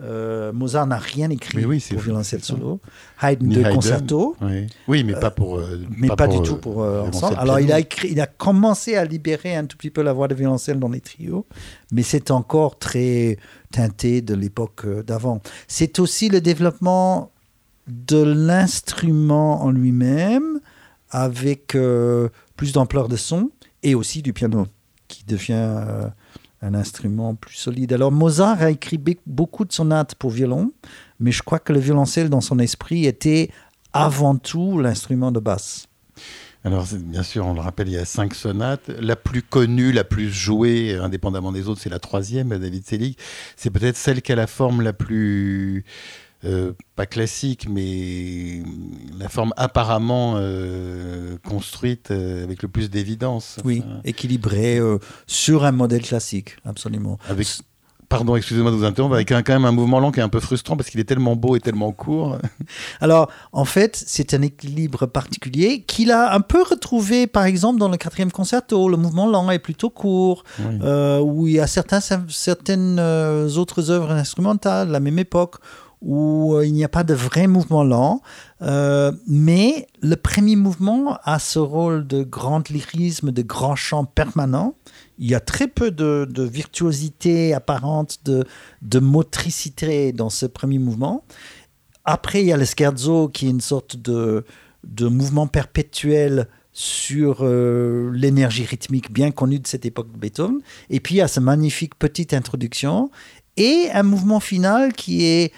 Euh, 0.02 0.54
Mozart 0.54 0.88
n'a 0.88 0.98
rien 0.98 1.30
écrit 1.30 1.62
pour 1.62 2.00
violoncelle 2.00 2.42
solo. 2.42 2.80
Haydn 3.22 3.50
deux 3.50 3.64
concertos. 3.74 4.38
Oui. 4.88 5.04
mais 5.04 5.14
pas 5.14 5.32
pour. 5.32 5.58
Euh, 5.58 5.82
mais 5.98 6.08
pas, 6.08 6.28
du 6.28 6.42
tout 6.42 6.56
pour 6.56 6.78
ensemble. 6.78 7.36
Alors 7.38 7.60
il 7.60 7.74
a 7.74 7.80
écrit, 7.80 8.10
il 8.10 8.22
a 8.22 8.28
commencé 8.28 8.96
à 8.96 9.04
libérer 9.04 9.54
un 9.56 9.66
tout 9.66 9.76
petit 9.76 9.90
peu 9.90 10.02
la 10.02 10.14
voix 10.14 10.30
de 10.30 10.36
violoncelle 10.36 10.80
dans 10.80 10.88
les 10.88 11.02
trios, 11.02 11.46
mais 11.92 12.04
c'est 12.04 12.32
encore 12.32 12.80
très 12.80 13.38
teinté 13.72 14.22
de 14.22 14.34
l'époque 14.34 14.86
d'avant. 15.04 15.42
C'est 15.68 16.00
aussi 16.00 16.30
le 16.30 16.40
développement 16.40 17.32
de 17.88 18.22
l'instrument 18.22 19.64
en 19.64 19.72
lui-même 19.72 20.60
avec 21.10 21.76
euh, 21.76 22.30
plus 22.56 22.74
d'ampleur 22.74 23.08
de 23.08 23.18
son 23.18 23.52
et 23.84 23.96
aussi 23.96 24.22
du 24.22 24.34
piano 24.34 24.68
qui 25.08 25.24
devient 25.26 25.54
euh, 25.54 26.08
un 26.62 26.74
instrument 26.74 27.36
plus 27.36 27.56
solide. 27.56 27.94
Alors 27.94 28.12
Mozart 28.12 28.62
a 28.62 28.72
écrit 28.72 29.00
beaucoup 29.26 29.66
de 29.66 29.74
sonates 29.74 30.16
pour 30.16 30.30
violon, 30.30 30.72
mais 31.20 31.32
je 31.32 31.44
crois 31.44 31.60
que 31.60 31.74
le 31.74 31.80
violoncelle 31.80 32.30
dans 32.30 32.42
son 32.42 32.60
esprit 32.60 33.06
était 33.06 33.50
avant 33.94 34.38
tout 34.38 34.80
l'instrument 34.80 35.32
de 35.32 35.40
basse. 35.40 35.88
Alors, 36.64 36.86
bien 36.94 37.24
sûr, 37.24 37.48
on 37.48 37.56
le 37.56 37.60
rappelle, 37.60 37.88
il 37.88 37.96
y 37.96 37.98
a 37.98 38.06
cinq 38.06 38.36
sonates. 38.36 38.90
La 39.00 39.16
plus 39.16 39.42
connue, 39.42 39.92
la 39.92 40.04
plus 40.04 40.30
jouée, 40.30 40.96
indépendamment 40.96 41.52
des 41.52 41.68
autres, 41.68 41.82
c'est 41.82 41.90
la 41.90 41.98
troisième, 41.98 42.50
David 42.50 42.86
Selig. 42.86 43.18
C'est 43.56 43.72
peut-être 43.72 43.98
celle 43.98 44.22
qui 44.22 44.32
a 44.32 44.36
la 44.36 44.46
forme 44.46 44.82
la 44.82 44.94
plus 44.94 45.86
euh, 46.44 46.72
pas 46.96 47.06
classique, 47.06 47.68
mais 47.70 48.64
la 49.20 49.30
forme 49.30 49.54
apparemment 49.58 50.34
euh, 50.38 51.38
construite 51.48 52.10
euh, 52.10 52.44
avec 52.44 52.64
le 52.64 52.68
plus 52.68 52.90
d'évidence. 52.90 53.58
Oui, 53.64 53.84
équilibrée 54.06 54.80
sur 55.28 55.66
un 55.66 55.72
modèle 55.72 56.02
classique, 56.02 56.58
absolument. 56.66 57.20
Avec, 57.30 57.48
pardon, 58.10 58.36
excusez-moi 58.36 58.72
de 58.72 58.76
vous 58.76 58.86
interrompre, 58.86 59.14
avec 59.14 59.32
un, 59.32 59.44
quand 59.44 59.54
même 59.54 59.66
un 59.66 59.72
mouvement 59.72 60.00
lent 60.00 60.12
qui 60.12 60.20
est 60.20 60.24
un 60.24 60.30
peu 60.30 60.40
frustrant 60.40 60.76
parce 60.76 60.90
qu'il 60.90 61.00
est 61.00 61.04
tellement 61.04 61.36
beau 61.36 61.56
et 61.56 61.60
tellement 61.60 61.92
court. 61.92 62.40
Alors, 63.02 63.30
en 63.52 63.66
fait, 63.66 64.04
c'est 64.08 64.34
un 64.34 64.42
équilibre 64.42 65.06
particulier 65.06 65.84
qu'il 65.84 66.10
a 66.10 66.34
un 66.34 66.42
peu 66.42 66.64
retrouvé, 66.64 67.28
par 67.28 67.46
exemple, 67.46 67.78
dans 67.78 67.90
le 67.90 67.98
quatrième 67.98 68.32
concerto. 68.32 68.90
Le 68.90 68.98
mouvement 68.98 69.28
lent 69.28 69.52
est 69.52 69.60
plutôt 69.60 69.92
court, 69.92 70.44
où 70.60 71.46
il 71.46 71.54
y 71.54 71.60
a 71.60 71.68
certains, 71.68 72.00
certaines 72.02 73.00
autres 73.00 73.92
œuvres 73.92 74.12
instrumentales 74.12 74.90
la 74.90 75.00
même 75.00 75.20
époque 75.20 75.58
où 76.02 76.56
euh, 76.56 76.66
il 76.66 76.74
n'y 76.74 76.84
a 76.84 76.90
pas 76.90 77.04
de 77.04 77.14
vrai 77.14 77.48
mouvement 77.48 77.84
lent, 77.84 78.22
euh, 78.62 79.12
mais 79.28 79.88
le 80.02 80.16
premier 80.16 80.56
mouvement 80.56 81.18
a 81.24 81.38
ce 81.38 81.60
rôle 81.60 82.08
de 82.08 82.24
grand 82.24 82.70
lyrisme, 82.70 83.32
de 83.32 83.42
grand 83.42 83.76
chant 83.76 84.06
permanent. 84.06 84.76
Il 85.20 85.30
y 85.30 85.36
a 85.36 85.40
très 85.40 85.68
peu 85.68 85.92
de, 85.92 86.28
virtuosité 86.44 87.54
apparente, 87.54 88.20
de, 88.26 89.00
motricité 89.00 90.12
dans 90.12 90.32
ce 90.32 90.48
premier 90.48 90.80
mouvement. 90.80 91.24
Après, 92.04 92.42
il 92.42 92.48
y 92.48 92.54
a 92.54 92.58
le 92.58 92.66
scherzo 92.66 93.30
qui 93.30 93.46
est 93.46 93.52
une 93.52 93.62
sorte 93.62 93.96
de, 93.98 94.44
de 94.84 95.08
mouvement 95.08 95.46
perpétuel 95.46 96.48
sur 96.74 97.40
euh, 97.42 98.10
l'énergie 98.14 98.64
rythmique 98.64 99.12
bien 99.12 99.32
connue 99.32 99.60
de 99.60 99.68
cette 99.68 99.86
époque 99.86 100.12
de 100.12 100.18
Beethoven. 100.18 100.62
Et 100.90 101.00
puis, 101.00 101.16
il 101.16 101.18
y 101.20 101.22
a 101.22 101.28
cette 101.28 101.44
magnifique 101.44 101.96
petite 101.96 102.34
introduction 102.34 103.12
et 103.58 103.90
un 103.94 104.04
mouvement 104.04 104.40
final 104.40 104.94
qui 104.94 105.26
est 105.26 105.52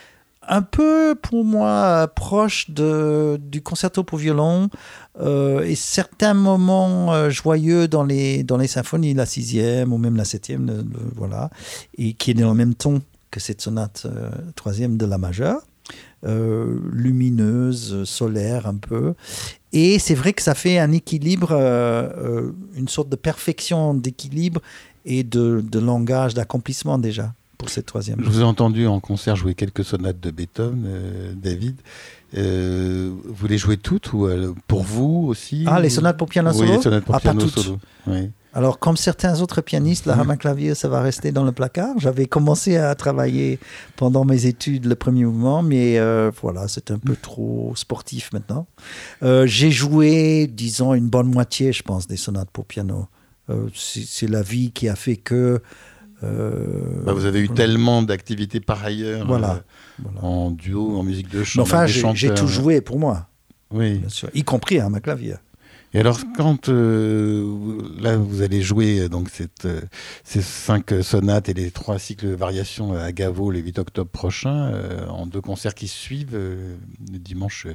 un 0.48 0.62
peu 0.62 1.16
pour 1.22 1.44
moi 1.44 2.10
proche 2.16 2.70
de, 2.70 3.40
du 3.42 3.62
concerto 3.62 4.04
pour 4.04 4.18
violon 4.18 4.70
euh, 5.20 5.62
et 5.62 5.76
certains 5.76 6.34
moments 6.34 7.14
euh, 7.14 7.30
joyeux 7.30 7.88
dans 7.88 8.04
les, 8.04 8.44
dans 8.44 8.58
les 8.58 8.68
symphonies, 8.68 9.14
la 9.14 9.26
sixième 9.26 9.94
ou 9.94 9.98
même 9.98 10.16
la 10.16 10.26
septième, 10.26 10.84
voilà, 11.16 11.50
et 11.98 12.14
qui 12.14 12.32
est 12.32 12.34
dans 12.34 12.50
le 12.50 12.56
même 12.56 12.76
ton 12.76 13.02
que 13.32 13.40
cette 13.40 13.62
sonate 13.62 14.04
euh, 14.06 14.30
troisième 14.56 14.98
de 14.98 15.06
la 15.06 15.18
majeure. 15.18 15.62
lumineuse, 16.24 18.04
solaire 18.06 18.68
un 18.68 18.76
peu. 18.76 19.14
Et 19.72 20.00
c'est 20.00 20.16
vrai 20.16 20.34
que 20.34 20.42
ça 20.42 20.56
fait 20.56 20.80
un 20.80 20.92
équilibre, 20.92 21.52
une 22.76 22.88
sorte 22.88 23.10
de 23.10 23.16
perfection 23.16 23.94
d'équilibre 23.94 24.62
et 25.06 25.24
de, 25.24 25.62
de 25.62 25.80
langage, 25.80 26.34
d'accomplissement 26.34 26.98
déjà 26.98 27.34
cette 27.70 27.86
troisième. 27.86 28.20
Je 28.24 28.30
vous 28.30 28.42
ai 28.42 28.44
entendu 28.44 28.88
en 28.88 29.00
concert 29.00 29.36
jouer 29.36 29.56
quelques 29.56 29.84
sonates 29.84 30.20
de 30.20 30.32
Beethoven, 30.32 30.86
euh, 30.88 31.34
David. 31.36 31.76
Euh, 32.36 33.12
vous 33.26 33.48
les 33.48 33.58
jouez 33.58 33.78
toutes 33.78 34.12
ou 34.14 34.26
euh, 34.26 34.54
pour 34.68 34.84
vous 34.84 35.26
aussi 35.28 35.66
Ah, 35.68 35.80
les 35.80 35.90
sonates 35.90 36.18
pour 36.18 36.28
piano 36.28 36.52
solo 36.52 36.68
Oui, 36.68 36.76
les 36.78 36.82
sonates 36.82 37.06
pour 37.06 37.16
ah, 37.16 37.20
piano 37.20 37.48
solo. 37.48 37.78
Alors, 38.56 38.78
comme 38.78 38.98
certains 38.98 39.42
autres 39.42 39.62
pianistes, 39.62 40.06
la 40.06 40.14
rame 40.14 40.38
clavier, 40.38 40.76
ça 40.76 40.88
va 40.88 41.02
rester 41.02 41.32
dans 41.32 41.44
le 41.44 41.52
placard. 41.52 41.96
J'avais 41.98 42.28
commencé 42.28 42.78
à 42.78 42.94
travailler 42.94 43.60
pendant 43.96 44.26
mes 44.26 44.46
études 44.46 44.86
le 44.86 44.94
premier 44.94 45.26
mouvement, 45.26 45.64
mais 45.64 46.00
voilà, 46.40 46.68
c'est 46.68 46.92
un 46.92 47.00
peu 47.00 47.16
trop 47.16 47.74
sportif 47.76 48.32
maintenant. 48.32 48.68
J'ai 49.24 49.72
joué, 49.72 50.46
disons, 50.46 50.94
une 50.94 51.10
bonne 51.10 51.32
moitié, 51.34 51.74
je 51.74 51.82
pense, 51.82 52.06
des 52.06 52.18
sonates 52.18 52.52
pour 52.52 52.66
piano. 52.66 53.08
c'est 53.74 54.30
la 54.30 54.44
vie 54.44 54.70
qui 54.70 54.88
a 54.88 54.96
fait 54.96 55.18
que 55.18 55.60
bah, 57.06 57.14
vous 57.14 57.26
avez 57.26 57.40
eu 57.40 57.50
tellement 57.50 58.02
d'activités 58.04 58.60
par 58.60 58.84
ailleurs, 58.84 59.26
voilà, 59.28 59.64
euh, 60.00 60.20
en 60.22 60.52
duo, 60.52 60.98
en 60.98 61.04
musique 61.04 61.30
de 61.30 61.44
chant. 61.44 61.62
enfin, 61.62 61.86
j'ai 61.86 62.34
tout 62.34 62.48
joué 62.48 62.82
pour 62.82 63.00
moi, 63.00 63.28
oui. 63.72 64.00
bien 64.00 64.10
sûr, 64.10 64.30
y 64.34 64.44
compris 64.44 64.80
à 64.80 64.90
ma 64.90 65.00
clavier. 65.00 65.36
Et 65.96 66.00
alors, 66.00 66.20
quand 66.36 66.70
euh, 66.70 67.80
là, 68.00 68.18
vous 68.18 68.42
allez 68.42 68.64
jouer 68.64 69.02
euh, 69.02 69.10
donc 69.10 69.30
cette, 69.30 69.66
euh, 69.66 69.82
ces 70.24 70.42
cinq 70.42 70.92
sonates 71.04 71.50
et 71.50 71.54
les 71.54 71.70
trois 71.70 72.00
cycles 72.00 72.30
de 72.30 72.34
variations 72.34 72.94
à 72.94 73.12
Gavo 73.12 73.52
le 73.52 73.60
8 73.60 73.78
octobre 73.78 74.10
prochain, 74.10 74.74
en 75.10 75.28
deux 75.28 75.42
concerts 75.42 75.76
qui 75.76 75.88
suivent, 75.88 76.36
le 76.36 77.20
dimanche 77.20 77.68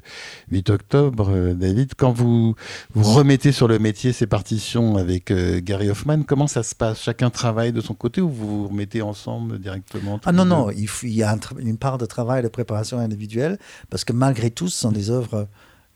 8 0.51 0.71
octobre, 0.71 1.53
David, 1.55 1.93
quand 1.97 2.13
vous, 2.13 2.55
vous 2.95 3.13
remettez 3.13 3.53
sur 3.53 3.69
le 3.69 3.79
métier 3.79 4.13
ces 4.13 4.27
partitions 4.27 4.97
avec 4.97 5.33
Gary 5.65 5.91
Hoffman, 5.91 6.23
comment 6.23 6.47
ça 6.47 6.63
se 6.63 6.75
passe? 6.75 7.01
Chacun 7.01 7.31
travaille 7.31 7.73
de 7.73 7.81
son 7.81 7.95
côté 7.95 8.21
ou 8.21 8.29
vous 8.29 8.63
vous 8.63 8.69
remettez 8.69 9.03
ensemble 9.03 9.59
directement 9.59 10.21
Ah 10.25 10.33
non, 10.33 10.45
non, 10.45 10.71
il, 10.71 10.89
il, 11.03 11.15
y 11.15 11.23
a 11.23 11.37
une 11.59 11.79
part 11.79 11.99
de 11.99 12.07
travail 12.07 12.43
de 12.43 12.49
préparation 12.49 12.99
individuelle, 12.99 13.59
parce 13.91 14.05
que 14.05 14.13
malgré 14.13 14.51
tout, 14.51 14.69
ce 14.69 14.81
sont 14.81 14.93
des 14.93 15.11
œuvres 15.11 15.49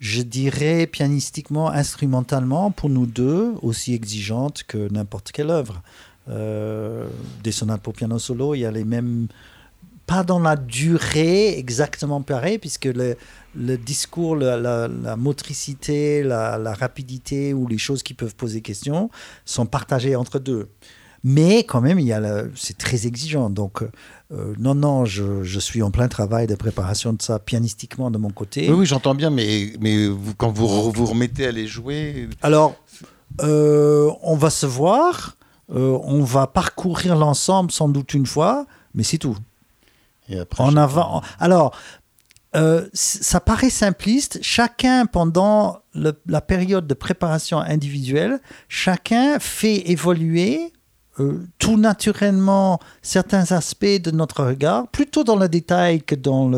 je 0.02 0.20
dirais 0.20 0.88
pianistiquement, 0.88 1.70
instrumentalement, 1.70 2.72
pour 2.72 2.90
nous 2.90 3.06
deux, 3.06 3.54
aussi 3.62 3.94
exigeante 3.94 4.64
que 4.64 4.92
n'importe 4.92 5.30
quelle 5.30 5.48
œuvre. 5.48 5.80
Euh, 6.28 7.06
des 7.44 7.52
sonates 7.52 7.82
pour 7.82 7.92
piano 7.92 8.18
solo, 8.18 8.56
il 8.56 8.60
y 8.60 8.66
a 8.66 8.72
les 8.72 8.82
mêmes, 8.82 9.28
pas 10.04 10.24
dans 10.24 10.40
la 10.40 10.56
durée 10.56 11.56
exactement 11.56 12.20
pareil, 12.20 12.58
puisque 12.58 12.86
le, 12.86 13.16
discours, 13.76 14.34
la, 14.34 14.88
motricité, 15.16 16.24
la, 16.24 16.58
la, 16.58 16.74
rapidité 16.74 17.54
ou 17.54 17.68
les 17.68 17.78
choses 17.78 18.02
qui 18.02 18.14
peuvent 18.14 18.34
poser 18.34 18.60
question 18.60 19.08
sont 19.44 19.66
partagées 19.66 20.16
entre 20.16 20.40
deux. 20.40 20.68
Mais 21.24 21.62
quand 21.62 21.80
même, 21.80 21.98
il 21.98 22.06
y 22.06 22.12
a 22.12 22.44
c'est 22.56 22.76
très 22.76 23.06
exigeant. 23.06 23.48
Donc, 23.48 23.82
euh, 24.32 24.54
non, 24.58 24.74
non, 24.74 25.04
je, 25.04 25.58
suis 25.60 25.82
en 25.82 25.90
plein 25.90 26.08
travail 26.08 26.46
de 26.46 26.54
préparation 26.54 27.12
de 27.12 27.22
ça 27.22 27.38
pianistiquement 27.38 28.10
de 28.10 28.18
mon 28.18 28.30
côté. 28.30 28.68
Oui, 28.68 28.80
oui 28.80 28.86
j'entends 28.86 29.14
bien, 29.14 29.30
mais, 29.30 29.72
mais 29.80 30.08
vous, 30.08 30.34
quand 30.34 30.50
vous 30.50 30.90
vous 30.90 31.06
remettez 31.06 31.46
à 31.46 31.52
les 31.52 31.66
jouer. 31.66 32.28
Alors, 32.42 32.74
euh, 33.40 34.10
on 34.22 34.36
va 34.36 34.50
se 34.50 34.66
voir, 34.66 35.36
euh, 35.72 35.98
on 36.02 36.24
va 36.24 36.48
parcourir 36.48 37.14
l'ensemble 37.16 37.70
sans 37.70 37.88
doute 37.88 38.14
une 38.14 38.26
fois, 38.26 38.66
mais 38.94 39.04
c'est 39.04 39.18
tout. 39.18 39.36
Et 40.28 40.38
après, 40.38 40.64
en 40.64 40.76
avant. 40.76 41.22
Alors, 41.38 41.76
ça 42.92 43.40
paraît 43.40 43.70
simpliste. 43.70 44.38
Chacun, 44.42 45.06
pendant 45.06 45.78
la 45.94 46.40
période 46.40 46.86
de 46.86 46.94
préparation 46.94 47.58
individuelle, 47.58 48.40
chacun 48.68 49.38
fait 49.38 49.90
évoluer 49.90 50.72
euh, 51.20 51.46
tout 51.58 51.76
naturellement 51.76 52.80
certains 53.02 53.52
aspects 53.52 53.84
de 53.84 54.10
notre 54.10 54.44
regard, 54.44 54.88
plutôt 54.88 55.24
dans 55.24 55.36
le 55.36 55.48
détail 55.48 56.02
que 56.02 56.14
dans 56.14 56.50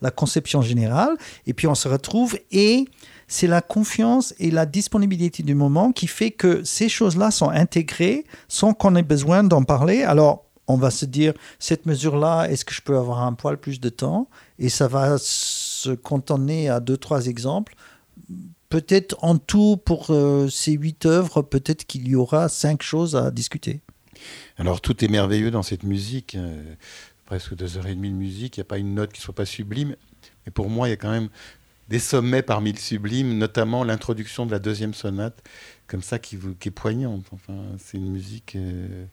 la 0.00 0.10
conception 0.10 0.62
générale. 0.62 1.16
Et 1.46 1.54
puis 1.54 1.66
on 1.66 1.74
se 1.74 1.88
retrouve 1.88 2.38
et 2.50 2.86
c'est 3.28 3.46
la 3.46 3.62
confiance 3.62 4.34
et 4.38 4.50
la 4.50 4.66
disponibilité 4.66 5.42
du 5.42 5.54
moment 5.54 5.92
qui 5.92 6.06
fait 6.06 6.30
que 6.30 6.62
ces 6.64 6.88
choses-là 6.88 7.30
sont 7.30 7.48
intégrées 7.48 8.24
sans 8.48 8.74
qu'on 8.74 8.94
ait 8.96 9.02
besoin 9.02 9.44
d'en 9.44 9.62
parler. 9.62 10.02
Alors 10.02 10.44
on 10.68 10.76
va 10.76 10.90
se 10.90 11.06
dire, 11.06 11.32
cette 11.58 11.86
mesure-là, 11.86 12.44
est-ce 12.44 12.64
que 12.64 12.72
je 12.72 12.82
peux 12.82 12.96
avoir 12.96 13.22
un 13.22 13.32
poil 13.32 13.58
plus 13.58 13.80
de 13.80 13.88
temps? 13.88 14.28
Et 14.58 14.68
ça 14.68 14.88
va 14.88 15.16
se 15.18 15.90
cantonner 15.90 16.68
à 16.68 16.80
deux, 16.80 16.96
trois 16.96 17.26
exemples 17.26 17.74
peut-être 18.72 19.16
en 19.20 19.36
tout 19.36 19.76
pour 19.76 20.06
euh, 20.08 20.48
ces 20.48 20.72
huit 20.72 21.04
œuvres, 21.04 21.42
peut-être 21.42 21.84
qu'il 21.84 22.08
y 22.08 22.16
aura 22.16 22.48
cinq 22.48 22.82
choses 22.82 23.14
à 23.14 23.30
discuter. 23.30 23.82
Alors 24.56 24.80
tout 24.80 25.04
est 25.04 25.08
merveilleux 25.08 25.50
dans 25.50 25.62
cette 25.62 25.82
musique, 25.82 26.34
euh, 26.34 26.74
presque 27.26 27.54
deux 27.54 27.76
heures 27.76 27.86
et 27.86 27.94
demie 27.94 28.10
de 28.10 28.14
musique, 28.14 28.56
il 28.56 28.60
n'y 28.60 28.62
a 28.62 28.68
pas 28.68 28.78
une 28.78 28.94
note 28.94 29.12
qui 29.12 29.20
soit 29.20 29.34
pas 29.34 29.46
sublime. 29.46 29.96
Mais 30.46 30.52
pour 30.52 30.68
moi, 30.68 30.88
il 30.88 30.90
y 30.90 30.94
a 30.94 30.96
quand 30.96 31.10
même 31.10 31.28
des 31.88 31.98
sommets 31.98 32.42
parmi 32.42 32.72
le 32.72 32.78
sublime, 32.78 33.36
notamment 33.36 33.84
l'introduction 33.84 34.46
de 34.46 34.52
la 34.52 34.58
deuxième 34.58 34.94
sonate, 34.94 35.42
comme 35.86 36.02
ça, 36.02 36.18
qui, 36.18 36.38
qui 36.58 36.68
est 36.68 36.72
poignante. 36.72 37.26
Enfin, 37.32 37.54
c'est 37.78 37.98
une 37.98 38.10
musique 38.10 38.56
euh, 38.56 39.04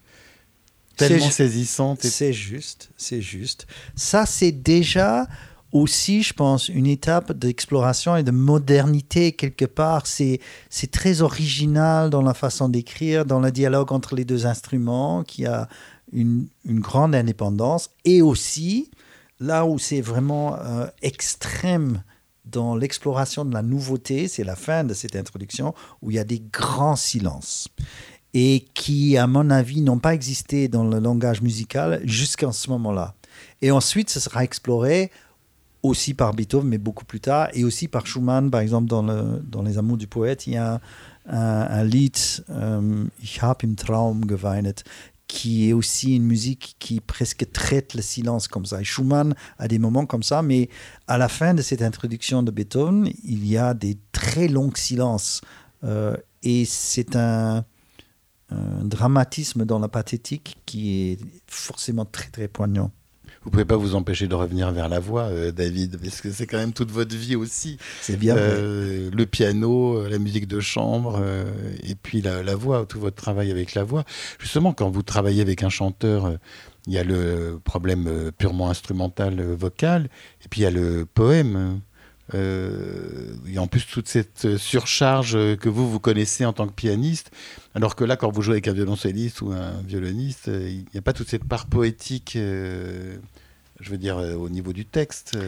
tellement 0.96 1.30
saisissante. 1.30 2.02
C'est 2.02 2.32
juste, 2.32 2.90
c'est 2.96 3.20
juste. 3.20 3.66
Ça, 3.94 4.26
c'est 4.26 4.52
déjà 4.52 5.28
aussi, 5.72 6.22
je 6.22 6.34
pense, 6.34 6.68
une 6.68 6.86
étape 6.86 7.32
d'exploration 7.32 8.16
et 8.16 8.22
de 8.22 8.30
modernité 8.30 9.32
quelque 9.32 9.64
part. 9.64 10.06
C'est, 10.06 10.40
très 10.90 11.22
original 11.22 12.10
dans 12.10 12.22
la 12.22 12.34
façon 12.34 12.68
d'écrire, 12.68 13.24
dans 13.24 13.40
le 13.40 13.52
dialogue 13.52 13.92
entre 13.92 14.14
les 14.14 14.24
deux 14.24 14.46
instruments, 14.46 15.22
qui 15.22 15.46
a 15.46 15.68
une, 16.12 16.46
une 16.64 16.80
grande 16.80 17.14
indépendance. 17.14 17.90
Et 18.04 18.22
aussi, 18.22 18.90
là 19.38 19.64
où 19.64 19.78
c'est 19.78 20.00
vraiment 20.00 20.56
euh, 20.56 20.86
extrême 21.02 22.02
dans 22.44 22.74
l'exploration 22.74 23.44
de 23.44 23.54
la 23.54 23.62
nouveauté, 23.62 24.26
c'est 24.26 24.44
la 24.44 24.56
fin 24.56 24.84
de 24.84 24.94
cette 24.94 25.14
introduction, 25.14 25.74
où 26.02 26.10
il 26.10 26.16
y 26.16 26.18
a 26.18 26.24
des 26.24 26.42
grands 26.52 26.96
silences. 26.96 27.68
Et 28.34 28.66
qui, 28.74 29.16
à 29.16 29.26
mon 29.26 29.50
avis, 29.50 29.80
n'ont 29.80 29.98
pas 29.98 30.14
existé 30.14 30.68
dans 30.68 30.84
le 30.84 31.00
langage 31.00 31.42
musical 31.42 32.00
jusqu'à 32.04 32.52
ce 32.52 32.70
moment-là. 32.70 33.14
Et 33.62 33.70
ensuite, 33.70 34.10
ce 34.10 34.20
sera 34.20 34.44
exploré 34.44 35.10
aussi 35.82 36.14
par 36.14 36.34
Beethoven, 36.34 36.68
mais 36.68 36.78
beaucoup 36.78 37.04
plus 37.04 37.20
tard, 37.20 37.48
et 37.54 37.64
aussi 37.64 37.88
par 37.88 38.06
Schumann, 38.06 38.50
par 38.50 38.60
exemple, 38.60 38.88
dans, 38.88 39.02
le, 39.02 39.42
dans 39.44 39.62
Les 39.62 39.78
Amours 39.78 39.96
du 39.96 40.06
Poète, 40.06 40.46
il 40.46 40.54
y 40.54 40.56
a 40.56 40.80
un, 41.26 41.38
un 41.38 41.84
lied, 41.84 42.16
euh, 42.50 43.06
Ich 43.22 43.42
hab 43.42 43.58
im 43.64 43.74
Traum 43.74 44.26
geweinet, 44.26 44.74
qui 45.26 45.68
est 45.68 45.72
aussi 45.72 46.16
une 46.16 46.24
musique 46.24 46.76
qui 46.80 47.00
presque 47.00 47.50
traite 47.52 47.94
le 47.94 48.02
silence 48.02 48.48
comme 48.48 48.66
ça. 48.66 48.80
Et 48.80 48.84
Schumann 48.84 49.34
a 49.58 49.68
des 49.68 49.78
moments 49.78 50.04
comme 50.04 50.24
ça, 50.24 50.42
mais 50.42 50.68
à 51.06 51.18
la 51.18 51.28
fin 51.28 51.54
de 51.54 51.62
cette 51.62 51.82
introduction 51.82 52.42
de 52.42 52.50
Beethoven, 52.50 53.08
il 53.22 53.46
y 53.46 53.56
a 53.56 53.72
des 53.72 53.96
très 54.12 54.48
longs 54.48 54.72
silences. 54.74 55.40
Euh, 55.84 56.16
et 56.42 56.64
c'est 56.64 57.14
un, 57.16 57.64
un 58.50 58.84
dramatisme 58.84 59.64
dans 59.64 59.78
la 59.78 59.88
pathétique 59.88 60.56
qui 60.66 61.12
est 61.12 61.18
forcément 61.46 62.04
très 62.04 62.28
très 62.30 62.48
poignant. 62.48 62.90
Vous 63.42 63.50
pouvez 63.50 63.64
pas 63.64 63.76
vous 63.76 63.94
empêcher 63.94 64.26
de 64.26 64.34
revenir 64.34 64.70
vers 64.70 64.90
la 64.90 65.00
voix, 65.00 65.22
euh, 65.22 65.50
David, 65.50 65.98
parce 65.98 66.20
que 66.20 66.30
c'est 66.30 66.46
quand 66.46 66.58
même 66.58 66.74
toute 66.74 66.90
votre 66.90 67.16
vie 67.16 67.36
aussi. 67.36 67.78
C'est 68.02 68.18
bien. 68.18 68.36
Euh, 68.36 69.10
le 69.10 69.26
piano, 69.26 69.96
euh, 69.96 70.10
la 70.10 70.18
musique 70.18 70.46
de 70.46 70.60
chambre, 70.60 71.22
et 71.82 71.94
puis 71.94 72.20
la, 72.20 72.42
la, 72.42 72.54
voix, 72.54 72.84
tout 72.84 73.00
votre 73.00 73.16
travail 73.16 73.50
avec 73.50 73.74
la 73.74 73.82
voix. 73.82 74.04
Justement, 74.38 74.74
quand 74.74 74.90
vous 74.90 75.02
travaillez 75.02 75.40
avec 75.40 75.62
un 75.62 75.70
chanteur, 75.70 76.34
il 76.86 76.92
y 76.92 76.98
a 76.98 77.04
le 77.04 77.58
problème 77.64 78.30
purement 78.36 78.68
instrumental, 78.68 79.40
vocal, 79.54 80.10
et 80.44 80.48
puis 80.48 80.60
il 80.60 80.64
y 80.64 80.66
a 80.66 80.70
le 80.70 81.06
poème. 81.06 81.80
Euh, 82.34 83.34
et 83.48 83.58
en 83.58 83.66
plus 83.66 83.86
toute 83.86 84.08
cette 84.08 84.56
surcharge 84.56 85.32
que 85.56 85.68
vous, 85.68 85.90
vous 85.90 86.00
connaissez 86.00 86.44
en 86.44 86.52
tant 86.52 86.66
que 86.66 86.72
pianiste, 86.72 87.30
alors 87.74 87.96
que 87.96 88.04
là, 88.04 88.16
quand 88.16 88.30
vous 88.30 88.42
jouez 88.42 88.54
avec 88.54 88.68
un 88.68 88.72
violoncelliste 88.72 89.42
ou 89.42 89.52
un 89.52 89.80
violoniste, 89.84 90.48
il 90.48 90.84
n'y 90.92 90.98
a 90.98 91.02
pas 91.02 91.12
toute 91.12 91.28
cette 91.28 91.44
part 91.44 91.66
poétique, 91.66 92.34
euh, 92.36 93.16
je 93.80 93.90
veux 93.90 93.98
dire, 93.98 94.18
euh, 94.18 94.34
au 94.34 94.48
niveau 94.48 94.72
du 94.72 94.84
texte. 94.84 95.38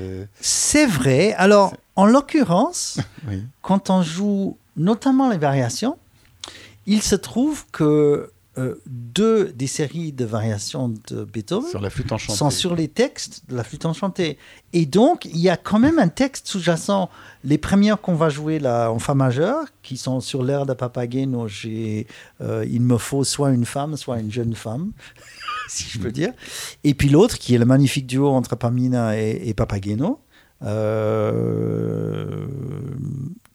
C'est 0.40 0.86
vrai. 0.86 1.34
Alors, 1.34 1.76
en 1.96 2.06
l'occurrence, 2.06 2.98
oui. 3.28 3.42
quand 3.60 3.90
on 3.90 4.02
joue 4.02 4.56
notamment 4.76 5.30
les 5.30 5.38
variations, 5.38 5.96
il 6.86 7.02
se 7.02 7.14
trouve 7.14 7.64
que 7.70 8.30
euh, 8.58 8.74
deux 8.86 9.50
des 9.52 9.66
séries 9.66 10.12
de 10.12 10.26
variations 10.26 10.92
de 11.08 11.24
Beethoven 11.24 11.70
sur 11.70 11.80
la 11.80 11.88
flûte 11.88 12.12
enchantée. 12.12 12.36
sont 12.36 12.50
sur 12.50 12.74
les 12.74 12.88
textes 12.88 13.44
de 13.48 13.56
la 13.56 13.64
flûte 13.64 13.86
enchantée. 13.86 14.36
Et 14.74 14.84
donc, 14.84 15.24
il 15.24 15.38
y 15.38 15.48
a 15.48 15.56
quand 15.56 15.78
même 15.78 15.98
un 15.98 16.08
texte 16.08 16.48
sous-jacent. 16.48 17.08
Les 17.44 17.56
premières 17.56 18.00
qu'on 18.00 18.14
va 18.14 18.28
jouer 18.28 18.58
là, 18.58 18.90
en 18.90 18.98
Fa 18.98 19.14
majeur, 19.14 19.64
qui 19.82 19.96
sont 19.96 20.20
sur 20.20 20.42
l'air 20.42 20.66
de 20.66 20.74
Papageno, 20.74 21.48
j'ai 21.48 22.06
euh, 22.42 22.66
Il 22.68 22.82
me 22.82 22.98
faut 22.98 23.24
soit 23.24 23.52
une 23.52 23.64
femme, 23.64 23.96
soit 23.96 24.20
une 24.20 24.30
jeune 24.30 24.54
femme, 24.54 24.92
si 25.68 25.88
je 25.88 25.98
peux 25.98 26.12
dire. 26.12 26.34
Et 26.84 26.92
puis 26.92 27.08
l'autre, 27.08 27.38
qui 27.38 27.54
est 27.54 27.58
le 27.58 27.64
magnifique 27.64 28.06
duo 28.06 28.28
entre 28.28 28.54
Pamina 28.54 29.18
et, 29.18 29.40
et 29.48 29.54
Papageno. 29.54 30.20
Euh, 30.64 32.46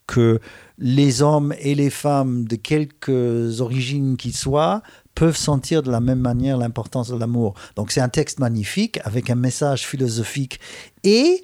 que 0.08 0.40
les 0.80 1.22
hommes 1.22 1.54
et 1.60 1.76
les 1.76 1.90
femmes, 1.90 2.46
de 2.46 2.56
quelques 2.56 3.62
origines 3.62 4.18
qu'ils 4.18 4.36
soient, 4.36 4.82
peuvent 5.16 5.38
sentir 5.38 5.84
de 5.84 5.92
la 5.92 6.00
même 6.00 6.20
manière 6.20 6.58
l'importance 6.58 7.10
de 7.10 7.18
l'amour. 7.18 7.56
Donc 7.76 7.92
c'est 7.92 8.02
un 8.02 8.10
texte 8.10 8.40
magnifique 8.40 9.00
avec 9.04 9.30
un 9.30 9.36
message 9.36 9.86
philosophique. 9.86 10.60
Et 11.04 11.44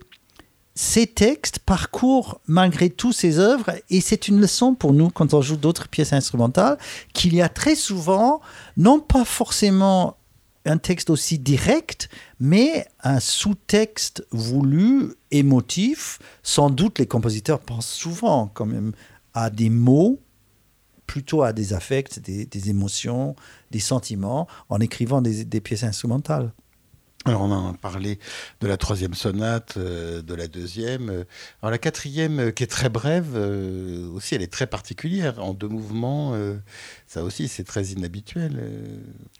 ces 0.75 1.05
textes 1.05 1.59
parcourent 1.59 2.39
malgré 2.47 2.89
tout 2.89 3.11
ces 3.11 3.37
œuvres 3.37 3.71
et 3.89 4.01
c'est 4.01 4.27
une 4.27 4.39
leçon 4.39 4.73
pour 4.73 4.93
nous 4.93 5.09
quand 5.09 5.33
on 5.33 5.41
joue 5.41 5.57
d'autres 5.57 5.87
pièces 5.87 6.13
instrumentales 6.13 6.77
qu'il 7.13 7.35
y 7.35 7.41
a 7.41 7.49
très 7.49 7.75
souvent, 7.75 8.41
non 8.77 8.99
pas 8.99 9.25
forcément 9.25 10.17
un 10.65 10.77
texte 10.77 11.09
aussi 11.09 11.39
direct, 11.39 12.09
mais 12.39 12.87
un 13.03 13.19
sous-texte 13.19 14.25
voulu, 14.31 15.13
émotif. 15.31 16.19
Sans 16.41 16.69
doute, 16.69 16.99
les 16.99 17.07
compositeurs 17.07 17.59
pensent 17.59 17.91
souvent 17.91 18.49
quand 18.53 18.65
même 18.65 18.93
à 19.33 19.49
des 19.49 19.69
mots, 19.69 20.19
plutôt 21.05 21.43
à 21.43 21.53
des 21.53 21.73
affects, 21.73 22.19
des, 22.19 22.69
émotions, 22.69 23.35
des 23.71 23.79
sentiments, 23.79 24.47
en 24.69 24.79
écrivant 24.79 25.21
des, 25.21 25.61
pièces 25.61 25.83
instrumentales. 25.83 26.53
Alors 27.25 27.43
on 27.43 27.69
a 27.69 27.73
parlé 27.73 28.19
de 28.59 28.67
la 28.67 28.75
troisième 28.75 29.13
sonate, 29.13 29.75
euh, 29.77 30.21
de 30.21 30.33
la 30.33 30.47
deuxième. 30.47 31.09
Alors 31.61 31.71
la 31.71 31.77
quatrième, 31.77 32.39
euh, 32.39 32.51
qui 32.51 32.63
est 32.63 32.67
très 32.67 32.89
brève, 32.89 33.31
euh, 33.35 34.09
aussi 34.11 34.35
elle 34.35 34.41
est 34.41 34.51
très 34.51 34.67
particulière, 34.67 35.41
en 35.41 35.53
deux 35.53 35.69
mouvements. 35.69 36.33
ça 37.07 37.23
aussi 37.23 37.47
c'est 37.47 37.63
très 37.63 37.85
inhabituel. 37.85 38.61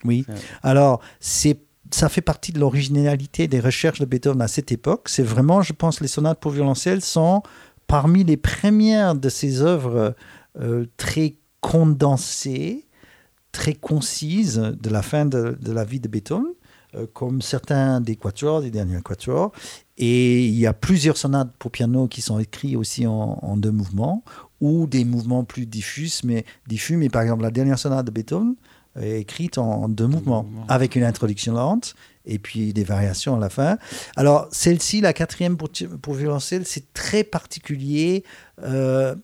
oui. 0.04 0.24
Alors 0.62 1.00
c'est 1.20 1.58
ça 1.90 2.08
fait 2.08 2.22
partie 2.22 2.52
de 2.52 2.58
l'originalité 2.58 3.46
des 3.46 3.60
recherches 3.60 4.00
de 4.00 4.06
Beethoven 4.06 4.40
à 4.40 4.48
cette 4.48 4.72
époque. 4.72 5.08
C'est 5.10 5.22
vraiment, 5.22 5.60
je 5.60 5.74
pense, 5.74 6.00
les 6.00 6.08
sonates 6.08 6.40
pour 6.40 6.50
violoncelle 6.50 7.02
sont 7.02 7.42
parmi 7.86 8.24
les 8.24 8.38
premières 8.38 9.14
de 9.14 9.28
ses 9.28 9.60
œuvres 9.60 10.14
très 10.96 11.36
condensées, 11.60 12.86
très 13.52 13.74
concises 13.74 14.56
de 14.56 14.90
la 14.90 15.02
fin 15.02 15.26
de, 15.26 15.56
la 15.66 15.84
vie 15.84 16.00
de 16.00 16.08
Beethoven, 16.08 16.46
euh, 16.94 17.06
comme 17.12 17.42
certains 17.42 18.00
des 18.00 18.16
quatuors, 18.16 18.62
des 18.62 18.70
derniers 18.70 19.00
quatuors. 19.02 19.52
Et 19.96 20.46
il 20.46 20.54
y 20.54 20.66
a 20.66 20.72
plusieurs 20.72 21.16
sonates 21.16 21.52
pour 21.58 21.70
piano 21.70 22.08
qui 22.08 22.22
sont 22.22 22.38
écrites 22.38 22.76
aussi 22.76 23.06
en, 23.06 23.56
deux 23.56 23.70
mouvements, 23.70 24.24
ou 24.60 24.86
des 24.86 25.04
mouvements 25.04 25.44
plus 25.44 25.66
diffus, 25.66 26.20
mais, 26.24 26.44
diffus, 26.66 26.96
mais 26.96 27.08
par 27.08 27.22
exemple 27.22 27.42
la 27.42 27.50
dernière 27.50 27.78
sonate 27.78 28.06
de 28.06 28.10
Beethoven 28.10 28.54
est 29.00 29.20
écrite 29.20 29.58
en, 29.58 29.88
deux 29.88 30.06
mouvements, 30.06 30.46
avec 30.68 30.96
une 30.96 31.04
introduction 31.04 31.52
lente 31.52 31.94
et 32.26 32.38
puis 32.38 32.72
des 32.72 32.84
variations 32.84 33.36
à 33.36 33.38
la 33.38 33.50
fin. 33.50 33.78
Alors, 34.16 34.48
celle-ci, 34.50 35.00
la 35.00 35.12
quatrième 35.12 35.56
pour, 35.56 35.68
pour 36.00 36.14
violoncelle, 36.14 36.64
c'est 36.64 36.92
très 36.94 37.24
particulier 37.24 38.24
euh, 38.62 39.14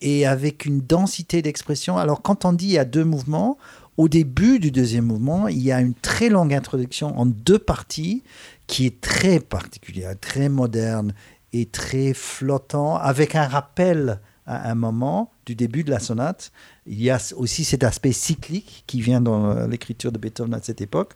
et 0.00 0.26
avec 0.26 0.64
une 0.64 0.80
densité 0.80 1.42
d'expression. 1.42 1.98
Alors, 1.98 2.22
quand 2.22 2.44
on 2.44 2.52
dit 2.52 2.66
il 2.66 2.72
y 2.72 2.78
a 2.78 2.84
deux 2.84 3.04
mouvements, 3.04 3.58
au 3.98 4.08
début 4.08 4.58
du 4.58 4.70
deuxième 4.70 5.04
mouvement, 5.04 5.48
il 5.48 5.60
y 5.60 5.70
a 5.70 5.80
une 5.80 5.92
très 5.92 6.30
longue 6.30 6.54
introduction 6.54 7.18
en 7.18 7.26
deux 7.26 7.58
parties 7.58 8.22
qui 8.66 8.86
est 8.86 9.00
très 9.00 9.40
particulière, 9.40 10.14
très 10.18 10.48
moderne 10.48 11.12
et 11.52 11.66
très 11.66 12.14
flottant, 12.14 12.96
avec 12.96 13.34
un 13.34 13.46
rappel 13.46 14.20
à 14.46 14.70
un 14.70 14.74
moment 14.74 15.30
du 15.44 15.54
début 15.54 15.84
de 15.84 15.90
la 15.90 15.98
sonate. 15.98 16.52
Il 16.86 17.02
y 17.02 17.10
a 17.10 17.18
aussi 17.36 17.64
cet 17.64 17.84
aspect 17.84 18.12
cyclique 18.12 18.84
qui 18.86 19.02
vient 19.02 19.20
dans 19.20 19.66
l'écriture 19.66 20.10
de 20.10 20.18
Beethoven 20.18 20.54
à 20.54 20.62
cette 20.62 20.80
époque. 20.80 21.14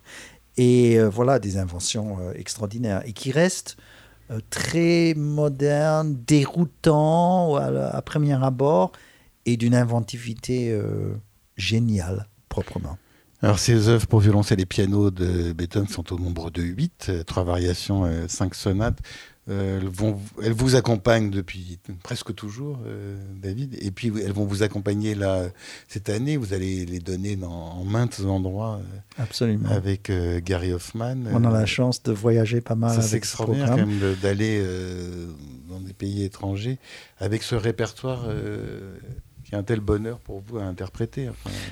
Et 0.57 0.99
euh, 0.99 1.09
voilà, 1.09 1.39
des 1.39 1.57
inventions 1.57 2.19
euh, 2.21 2.33
extraordinaires 2.35 3.03
et 3.07 3.13
qui 3.13 3.31
restent 3.31 3.77
euh, 4.31 4.41
très 4.51 5.15
modernes, 5.17 6.19
déroutants 6.27 7.57
à, 7.57 8.03
premier 8.03 8.43
abord 8.45 8.93
et 9.47 9.57
d'une 9.57 9.75
inventivité 9.75 10.79
géniale, 11.57 12.29
proprement. 12.53 12.99
Alors, 13.41 13.59
ces 13.59 13.89
œuvres 13.89 14.07
pour 14.07 14.21
violoncelle 14.21 14.61
et 14.61 14.67
piano 14.67 15.11
de 15.11 15.53
Beethoven 15.53 15.89
sont 15.89 16.13
au 16.13 16.19
nombre 16.19 16.51
de 16.51 16.63
huit, 16.63 17.11
trois 17.27 17.43
variations, 17.43 18.09
cinq 18.29 18.55
sonates. 18.55 19.01
Euh, 19.49 19.81
elles, 19.81 19.89
vont, 19.89 20.21
elles 20.41 20.53
vous 20.53 20.77
accompagnent 20.77 21.31
depuis 21.31 21.81
presque 22.05 22.33
toujours, 22.33 22.79
euh, 22.87 23.21
David, 23.35 23.77
et 23.81 23.91
puis 23.91 24.13
elles 24.25 24.33
vont 24.33 24.45
vous 24.45 24.63
accompagner 24.63 25.17
là 25.17 25.47
cette 25.89 26.09
année. 26.11 26.37
Vous 26.37 26.55
allez 26.55 26.87
les 26.87 27.01
donner 27.01 27.35
dans, 27.35 27.51
en 27.51 27.85
maintes 27.85 28.21
endroits. 28.21 28.81
Euh, 28.81 29.23
Absolument. 29.23 29.69
Avec 29.69 30.13
Gary 30.45 30.73
Hoffman. 30.73 31.17
On 31.33 31.45
a 31.45 31.51
la 31.51 31.67
chance 31.67 32.05
de 32.05 32.13
voyager 32.13 32.61
pas 32.61 32.77
mal. 32.77 33.03
C'est 33.03 33.17
extraordinaire 33.17 33.71
quand 33.71 33.77
même 33.77 34.15
d'aller 34.23 34.65
dans 35.69 35.81
des 35.81 35.93
pays 35.93 36.23
étrangers 36.23 36.79
avec 37.19 37.43
ce 37.43 37.57
répertoire 37.57 38.29
un 39.53 39.63
tel 39.63 39.81
bonheur 39.81 40.19
pour 40.19 40.41
vous 40.41 40.59
à 40.59 40.63
interpréter. 40.63 41.31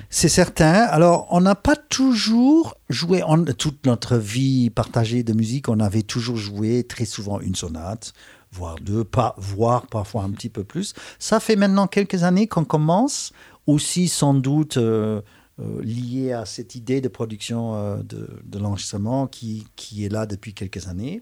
C'est 0.09 0.29
certain. 0.29 0.73
Alors, 0.73 1.27
on 1.31 1.41
n'a 1.41 1.55
pas 1.55 1.75
toujours 1.75 2.75
joué, 2.89 3.23
toute 3.57 3.85
notre 3.85 4.17
vie 4.17 4.69
partagée 4.69 5.23
de 5.23 5.33
musique, 5.33 5.69
on 5.69 5.79
avait 5.79 6.03
toujours 6.03 6.37
joué 6.37 6.83
très 6.83 7.05
souvent 7.05 7.39
une 7.39 7.55
sonate, 7.55 8.13
voire 8.51 8.75
deux, 8.75 9.03
pas, 9.03 9.35
voire 9.37 9.87
parfois 9.87 10.23
un 10.23 10.31
petit 10.31 10.49
peu 10.49 10.63
plus. 10.63 10.93
Ça 11.19 11.39
fait 11.39 11.55
maintenant 11.55 11.87
quelques 11.87 12.23
années 12.23 12.47
qu'on 12.47 12.65
commence, 12.65 13.31
aussi 13.67 14.07
sans 14.07 14.33
doute 14.33 14.77
euh, 14.77 15.21
euh, 15.59 15.81
lié 15.83 16.33
à 16.33 16.45
cette 16.45 16.75
idée 16.75 17.01
de 17.01 17.07
production 17.07 17.75
euh, 17.75 17.97
de, 17.97 18.29
de 18.43 18.59
l'enregistrement 18.59 19.27
qui, 19.27 19.67
qui 19.75 20.05
est 20.05 20.09
là 20.09 20.25
depuis 20.25 20.53
quelques 20.53 20.87
années 20.87 21.21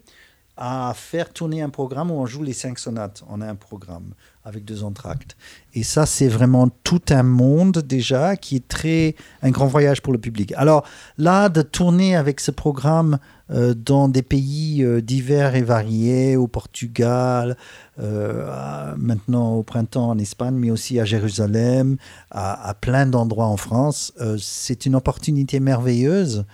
à 0.62 0.94
faire 0.94 1.32
tourner 1.32 1.62
un 1.62 1.70
programme 1.70 2.12
où 2.12 2.16
on 2.16 2.26
joue 2.26 2.44
les 2.44 2.54
cinq 2.54 2.80
sonates. 2.80 3.24
On 3.30 3.40
a 3.40 3.48
un 3.48 3.56
programme 3.56 4.14
avec 4.50 4.66
deux 4.66 4.84
entractes. 4.84 5.38
Et 5.74 5.84
ça, 5.84 6.06
c'est 6.06 6.28
vraiment 6.28 6.70
tout 6.84 7.02
un 7.10 7.24
monde 7.24 7.78
déjà 7.78 8.36
qui 8.36 8.56
est 8.58 8.68
très 8.68 9.16
un 9.44 9.52
grand 9.52 9.68
voyage 9.68 10.02
pour 10.02 10.12
le 10.12 10.20
public. 10.20 10.52
Alors 10.58 10.86
là, 11.18 11.48
de 11.48 11.62
tourner 11.62 12.16
avec 12.16 12.40
ce 12.40 12.52
programme 12.52 13.20
euh, 13.52 13.74
dans 13.74 14.10
des 14.10 14.22
pays 14.22 14.84
euh, 14.84 15.02
divers 15.02 15.56
et 15.56 15.62
variés, 15.62 16.36
au 16.36 16.48
Portugal, 16.48 17.56
euh, 18.00 18.96
maintenant 18.98 19.54
au 19.54 19.64
printemps 19.64 20.10
en 20.10 20.18
Espagne, 20.18 20.56
mais 20.56 20.72
aussi 20.72 21.00
à 21.00 21.06
Jérusalem, 21.06 21.98
à, 22.32 22.70
à 22.70 22.74
plein 22.74 23.06
d'endroits 23.06 23.48
en 23.48 23.58
France, 23.58 24.14
c'est 24.40 24.86
une 24.86 24.96
opportunité 24.96 25.60
merveilleuse. 25.60 26.46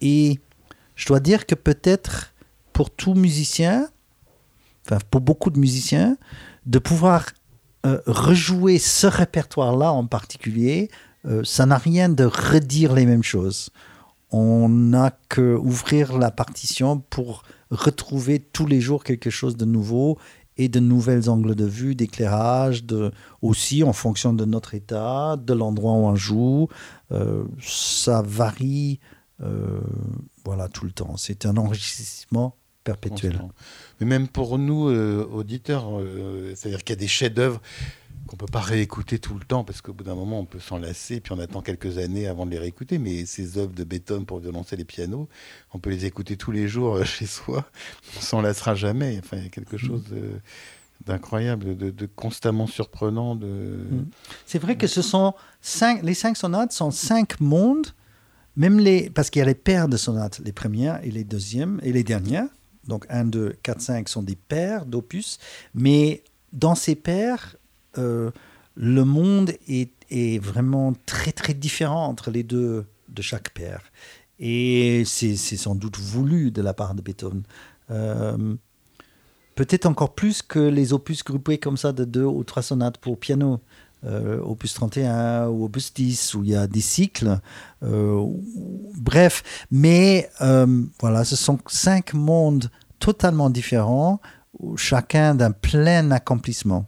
et 0.00 0.40
je 0.94 1.06
dois 1.06 1.20
dire 1.20 1.46
que 1.46 1.56
peut-être 1.56 2.32
pour 2.72 2.90
tout 2.90 3.14
musicien, 3.14 3.88
enfin 4.86 4.98
pour 5.10 5.20
beaucoup 5.20 5.50
de 5.50 5.58
musiciens, 5.58 6.16
de 6.66 6.78
pouvoir 6.78 7.26
euh, 7.86 8.00
rejouer 8.06 8.78
ce 8.78 9.06
répertoire-là 9.06 9.92
en 9.92 10.06
particulier, 10.06 10.90
euh, 11.26 11.42
ça 11.44 11.66
n'a 11.66 11.76
rien 11.76 12.08
de 12.08 12.24
redire 12.24 12.94
les 12.94 13.06
mêmes 13.06 13.22
choses. 13.22 13.70
on 14.30 14.68
n'a 14.68 15.12
que 15.28 15.54
ouvrir 15.54 16.18
la 16.18 16.30
partition 16.30 16.98
pour 16.98 17.42
retrouver 17.70 18.40
tous 18.40 18.66
les 18.66 18.80
jours 18.80 19.04
quelque 19.04 19.30
chose 19.30 19.56
de 19.56 19.64
nouveau 19.64 20.18
et 20.56 20.68
de 20.68 20.80
nouvelles 20.80 21.28
angles 21.28 21.54
de 21.54 21.66
vue, 21.66 21.94
d'éclairage, 21.94 22.84
de, 22.84 23.12
aussi 23.42 23.84
en 23.84 23.92
fonction 23.92 24.32
de 24.32 24.44
notre 24.44 24.74
état, 24.74 25.36
de 25.36 25.52
l'endroit 25.52 25.92
où 25.92 26.06
on 26.06 26.16
joue. 26.16 26.68
Euh, 27.12 27.44
ça 27.60 28.22
varie 28.22 29.00
voilà, 30.46 30.68
tout 30.68 30.86
le 30.86 30.92
temps. 30.92 31.18
C'est 31.18 31.44
un 31.44 31.58
enrichissement 31.58 32.56
perpétuel. 32.84 33.40
Mais 33.98 34.06
même 34.06 34.28
pour 34.28 34.58
nous, 34.58 34.88
euh, 34.88 35.26
auditeurs, 35.32 35.88
c'est-à-dire 36.54 36.84
qu'il 36.84 36.94
y 36.94 36.98
a 36.98 37.00
des 37.00 37.08
chefs-d'œuvre 37.08 37.60
qu'on 38.26 38.36
peut 38.36 38.46
pas 38.46 38.60
réécouter 38.60 39.18
tout 39.18 39.34
le 39.34 39.44
temps 39.44 39.64
parce 39.64 39.80
qu'au 39.80 39.92
bout 39.92 40.04
d'un 40.04 40.14
moment 40.14 40.40
on 40.40 40.44
peut 40.44 40.60
s'en 40.60 40.78
lasser 40.78 41.20
puis 41.20 41.32
on 41.32 41.38
attend 41.38 41.60
quelques 41.60 41.98
années 41.98 42.26
avant 42.26 42.46
de 42.46 42.50
les 42.52 42.58
réécouter 42.58 42.98
mais 42.98 43.26
ces 43.26 43.58
œuvres 43.58 43.74
de 43.74 43.84
Beethoven 43.84 44.24
pour 44.24 44.38
violoncer 44.38 44.76
les 44.76 44.84
pianos 44.84 45.28
on 45.72 45.78
peut 45.78 45.90
les 45.90 46.06
écouter 46.06 46.36
tous 46.36 46.50
les 46.50 46.66
jours 46.66 46.96
euh, 46.96 47.04
chez 47.04 47.26
soi 47.26 47.66
on 48.16 48.20
s'en 48.20 48.40
lassera 48.40 48.74
jamais 48.74 49.20
enfin 49.22 49.36
il 49.36 49.42
y 49.44 49.46
a 49.46 49.50
quelque 49.50 49.76
mm. 49.76 49.78
chose 49.78 50.04
d'incroyable 51.04 51.76
de, 51.76 52.06
constamment 52.06 52.66
surprenant 52.66 53.36
de 53.36 53.46
mm. 53.46 54.06
c'est 54.46 54.58
vrai 54.58 54.76
que 54.76 54.86
ce 54.86 55.02
sont 55.02 55.34
cinq 55.60 56.02
les 56.02 56.14
cinq 56.14 56.36
sonates 56.36 56.72
sont 56.72 56.90
cinq 56.90 57.40
mondes 57.40 57.88
même 58.56 58.78
les 58.78 59.10
parce 59.10 59.28
qu'il 59.28 59.40
y 59.40 59.42
a 59.42 59.46
les 59.46 59.54
paires 59.54 59.88
de 59.88 59.98
sonates 59.98 60.40
les 60.42 60.52
premières 60.52 61.04
et 61.04 61.10
les 61.10 61.24
deuxièmes 61.24 61.78
et 61.82 61.92
les 61.92 62.04
dernières 62.04 62.48
donc 62.88 63.06
1, 63.08 63.24
2, 63.26 63.56
4, 63.62 63.80
5 63.80 64.08
sont 64.08 64.22
des 64.22 64.36
paires 64.36 64.86
d'opus 64.86 65.38
mais 65.74 66.22
dans 66.52 66.74
ces 66.74 66.94
paires 66.94 67.56
euh, 67.98 68.30
le 68.76 69.04
monde 69.04 69.52
est, 69.68 69.90
vraiment 70.40 70.92
très 71.06 71.32
très 71.32 71.54
différent 71.54 72.06
entre 72.06 72.30
les 72.30 72.42
deux 72.42 72.86
de 73.08 73.22
chaque 73.22 73.50
père. 73.50 73.82
Et 74.38 75.02
c'est 75.06 75.36
sans 75.36 75.74
doute 75.74 75.98
voulu 75.98 76.50
de 76.50 76.62
la 76.62 76.74
part 76.74 76.94
de 76.94 77.02
Beethoven. 77.02 77.42
Euh, 77.90 78.54
peut-être 79.54 79.86
encore 79.86 80.14
plus 80.14 80.42
que 80.42 80.58
les 80.58 80.92
opus 80.92 81.24
groupés 81.24 81.58
comme 81.58 81.76
ça 81.76 81.92
de 81.92 82.04
deux 82.04 82.24
ou 82.24 82.44
trois 82.44 82.62
sonates 82.62 82.98
pour 82.98 83.18
piano. 83.18 83.60
Euh, 84.06 84.38
opus 84.42 84.74
31 84.74 85.48
ou 85.48 85.64
opus 85.64 85.94
10 85.94 86.34
où 86.34 86.44
il 86.44 86.50
y 86.50 86.56
a 86.56 86.66
des 86.66 86.80
cycles. 86.80 87.38
bref, 87.82 89.42
mais 89.70 90.30
voilà, 91.00 91.24
ce 91.24 91.36
sont 91.36 91.58
cinq 91.66 92.14
mondes 92.14 92.70
totalement 92.98 93.50
différents, 93.50 94.20
chacun 94.76 95.34
d'un 95.34 95.52
plein 95.52 96.10
accomplissement. 96.10 96.86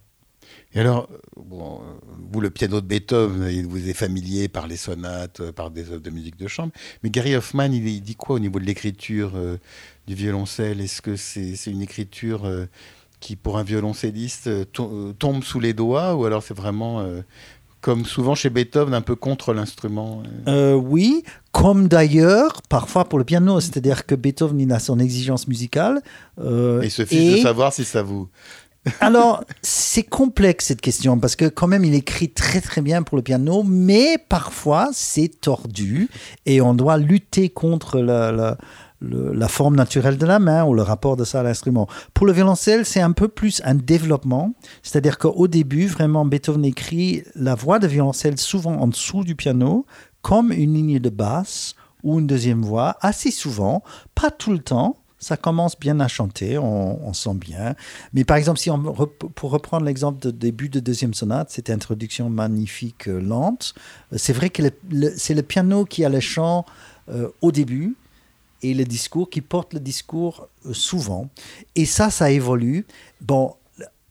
Et 0.76 0.80
alors, 0.80 1.08
vous, 1.36 2.40
le 2.40 2.50
piano 2.50 2.82
de 2.82 2.86
Beethoven, 2.86 3.48
il 3.50 3.66
vous 3.66 3.88
est 3.88 3.94
familier 3.94 4.48
par 4.48 4.66
les 4.66 4.76
sonates, 4.76 5.40
euh, 5.40 5.52
par 5.52 5.70
des 5.70 5.90
œuvres 5.90 6.02
de 6.02 6.10
musique 6.10 6.36
de 6.36 6.48
chambre. 6.48 6.72
Mais 7.02 7.08
Gary 7.08 7.34
Hoffman, 7.34 7.72
il, 7.72 8.02
dit 8.02 8.14
quoi 8.14 8.36
au 8.36 8.38
niveau 8.38 8.58
de 8.58 8.64
l'écriture 8.64 9.32
euh, 9.36 9.56
du 10.06 10.14
violoncelle? 10.14 10.82
Est-ce 10.82 11.00
que 11.00 11.16
c'est 11.16 11.70
une 11.70 11.80
écriture 11.80 12.44
euh, 12.44 12.66
qui, 13.20 13.36
pour 13.36 13.58
un 13.58 13.62
violoncelliste, 13.62 14.50
tombe 14.72 15.44
sous 15.44 15.60
les 15.60 15.72
doigts 15.72 16.14
Ou 16.14 16.24
alors 16.24 16.42
c'est 16.42 16.56
vraiment, 16.56 17.04
comme 17.80 18.04
souvent 18.04 18.34
chez 18.34 18.50
Beethoven, 18.50 18.94
un 18.94 19.00
peu 19.00 19.16
contre 19.16 19.52
l'instrument 19.54 20.22
Oui, 20.46 21.22
comme 21.52 21.88
d'ailleurs, 21.88 22.62
parfois 22.68 23.04
pour 23.06 23.18
le 23.18 23.24
piano. 23.24 23.60
C'est-à-dire 23.60 24.06
que 24.06 24.14
Beethoven, 24.14 24.60
il 24.60 24.72
a 24.72 24.78
son 24.78 24.98
exigence 24.98 25.48
musicale. 25.48 26.02
et 26.38 26.84
il 26.84 26.90
se 26.90 27.04
fiche 27.04 27.36
de 27.36 27.42
savoir 27.42 27.72
si 27.72 27.84
ça 27.84 28.02
vous 28.02 28.28
alors, 29.00 29.44
c'est 29.62 30.02
complexe 30.02 30.66
cette 30.66 30.80
question 30.80 31.18
parce 31.18 31.36
que 31.36 31.46
quand 31.46 31.66
même, 31.66 31.84
il 31.84 31.94
écrit 31.94 32.28
très 32.28 32.60
très 32.60 32.82
bien 32.82 33.02
pour 33.02 33.16
le 33.16 33.22
piano, 33.22 33.62
mais 33.64 34.18
parfois 34.28 34.90
c'est 34.92 35.40
tordu 35.40 36.08
et 36.44 36.60
on 36.60 36.74
doit 36.74 36.96
lutter 36.96 37.48
contre 37.48 37.98
la, 37.98 38.30
la, 38.32 38.58
forme 39.48 39.76
naturelle 39.76 40.18
de 40.18 40.26
la 40.26 40.38
main 40.38 40.64
ou 40.64 40.74
le 40.74 40.82
rapport 40.82 41.16
de 41.16 41.24
ça 41.24 41.40
à 41.40 41.42
l'instrument. 41.42 41.88
Pour 42.14 42.26
le 42.26 42.32
violoncelle, 42.32 42.84
c'est 42.84 43.00
un 43.00 43.12
peu 43.12 43.28
plus 43.28 43.60
un 43.64 43.74
développement, 43.74 44.54
c'est-à-dire 44.82 45.18
qu'au 45.18 45.48
début, 45.48 45.86
vraiment, 45.86 46.24
Beethoven 46.24 46.64
écrit 46.64 47.22
la 47.34 47.54
voix 47.54 47.78
de 47.78 47.86
violoncelle 47.86 48.38
souvent 48.38 48.76
en 48.76 48.88
dessous 48.88 49.24
du 49.24 49.34
piano 49.34 49.86
comme 50.22 50.50
une 50.50 50.74
ligne 50.74 50.98
de 50.98 51.10
basse 51.10 51.74
ou 52.02 52.18
une 52.18 52.26
deuxième 52.26 52.62
voix, 52.62 52.96
assez 53.00 53.30
souvent, 53.30 53.82
pas 54.14 54.30
tout 54.30 54.52
le 54.52 54.58
temps 54.58 54.96
ça 55.18 55.36
commence 55.36 55.78
bien 55.78 55.98
à 56.00 56.08
chanter, 56.08 56.58
on, 56.58 57.12
sent 57.12 57.34
bien. 57.34 57.74
Mais 58.12 58.24
par 58.24 58.36
exemple, 58.36 58.58
si 58.58 58.70
on, 58.70 58.78
pour 58.80 59.50
reprendre 59.50 59.86
l'exemple 59.86 60.20
de 60.20 60.30
début 60.30 60.68
de 60.68 60.78
deuxième 60.78 61.14
sonate, 61.14 61.50
cette 61.50 61.70
introduction 61.70 62.28
magnifique, 62.28 63.08
euh, 63.08 63.20
lente, 63.20 63.74
euh, 64.12 64.18
c'est 64.18 64.32
vrai 64.32 64.50
que 64.50 64.62
c'est 65.16 65.34
le 65.34 65.42
piano 65.42 65.84
qui 65.84 66.04
a 66.04 66.08
le 66.08 66.20
chant 66.20 66.64
euh, 67.08 67.28
au 67.40 67.50
début 67.50 67.96
et 68.62 68.74
le 68.74 68.84
discours 68.84 69.30
qui 69.30 69.40
porte 69.40 69.74
le 69.74 69.80
discours 69.80 70.48
souvent. 70.72 71.28
Et 71.74 71.84
ça, 71.84 72.10
ça 72.10 72.30
évolue. 72.30 72.86
Bon, 73.20 73.54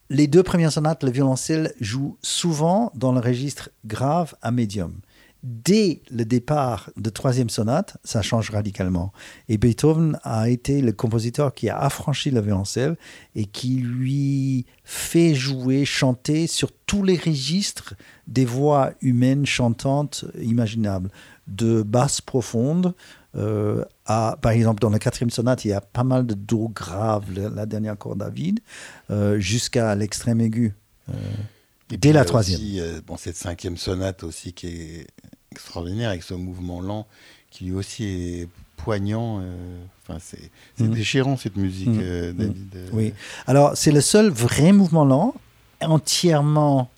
les 0.10 0.28
deux 0.28 0.44
premières 0.44 0.72
sonates, 0.72 1.04
le 1.04 1.12
violoncelle 1.12 1.74
joue 1.80 2.18
souvent 2.22 2.92
dans 2.96 3.12
le 3.12 3.20
registre 3.20 3.70
grave 3.86 4.36
à 4.42 4.52
médium 4.52 4.94
dès 5.46 6.02
le 6.10 6.26
départ 6.26 6.90
de 6.98 7.10
troisième 7.10 7.50
sonate, 7.50 7.98
ça 8.04 8.22
change 8.24 8.50
radicalement. 8.50 9.14
Et 9.48 9.58
Beethoven 9.58 10.20
a 10.24 10.50
été 10.50 10.82
le 10.82 10.92
compositeur 10.92 11.54
qui 11.54 11.70
a 11.70 11.78
affranchi 11.78 12.32
le 12.32 12.42
violoncelle 12.42 12.98
et 13.36 13.46
qui 13.46 13.76
lui 13.76 14.66
fait 14.84 15.36
jouer, 15.36 15.86
chanter 15.86 16.48
sur 16.48 16.72
tous 16.72 17.04
les 17.04 17.18
registres 17.18 17.94
des 18.28 18.46
voix 18.46 18.94
humaines 19.02 19.46
chantantes 19.46 20.26
imaginables, 20.42 21.12
de 21.48 21.84
basse 21.84 22.22
profonde 22.22 22.96
euh, 23.38 23.84
à, 24.06 24.38
par 24.42 24.52
exemple, 24.52 24.80
dans 24.80 24.90
la 24.90 25.00
quatrième 25.00 25.30
sonate, 25.30 25.66
il 25.66 25.70
y 25.70 25.74
a 25.74 25.82
pas 25.82 26.04
mal 26.04 26.26
de 26.26 26.34
do 26.34 26.70
grave, 26.70 27.26
la 27.34 27.66
dernière 27.66 27.98
corde 27.98 28.22
à 28.22 28.30
vide, 28.30 28.60
euh, 29.10 29.40
jusqu'à 29.40 29.96
l'extrême 29.96 30.40
aigu. 30.42 30.74
Euh, 31.10 31.14
dès 31.90 32.14
la 32.14 32.26
troisième. 32.26 32.60
Aussi, 32.60 32.82
bon, 33.06 33.18
cette 33.18 33.36
cinquième 33.36 33.78
sonate 33.78 34.24
aussi 34.24 34.54
qui 34.54 34.68
est 34.68 35.08
extraordinaire 35.52 36.10
avec 36.10 36.24
ce 36.24 36.34
mouvement 36.34 36.82
lent 36.82 37.08
qui 37.50 37.66
lui 37.66 37.74
aussi 37.74 38.04
est 38.06 38.50
poignant. 38.78 39.42
Enfin, 40.02 40.20
c'est 40.20 40.84
mm. 40.84 40.94
déchirant 40.94 41.38
cette 41.38 41.58
musique, 41.58 41.88
mm. 41.90 42.30
mm. 42.30 42.34
David. 42.34 42.78
Oui. 42.94 43.14
Alors, 43.48 43.76
c'est 43.76 43.92
le 43.92 44.02
seul 44.02 44.30
vrai 44.30 44.72
mouvement 44.72 45.06
lent 45.06 45.36
entièrement 45.82 46.90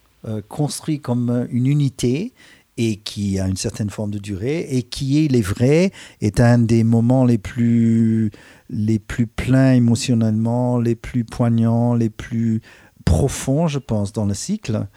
construit 0.49 0.99
comme 0.99 1.47
une 1.51 1.67
unité 1.67 2.33
et 2.77 2.97
qui 2.97 3.39
a 3.39 3.47
une 3.47 3.57
certaine 3.57 3.89
forme 3.89 4.11
de 4.11 4.19
durée 4.19 4.67
et 4.69 4.83
qui, 4.83 5.25
il 5.25 5.35
est 5.35 5.41
vrai, 5.41 5.91
est 6.21 6.39
un 6.39 6.59
des 6.59 6.83
moments 6.83 7.25
les 7.25 7.37
plus, 7.37 8.31
les 8.69 8.99
plus 8.99 9.27
pleins 9.27 9.73
émotionnellement, 9.73 10.79
les 10.79 10.95
plus 10.95 11.23
poignants, 11.23 11.95
les 11.95 12.09
plus 12.09 12.61
profonds, 13.05 13.67
je 13.67 13.79
pense, 13.79 14.13
dans 14.13 14.25
le 14.25 14.33
cycle 14.33 14.87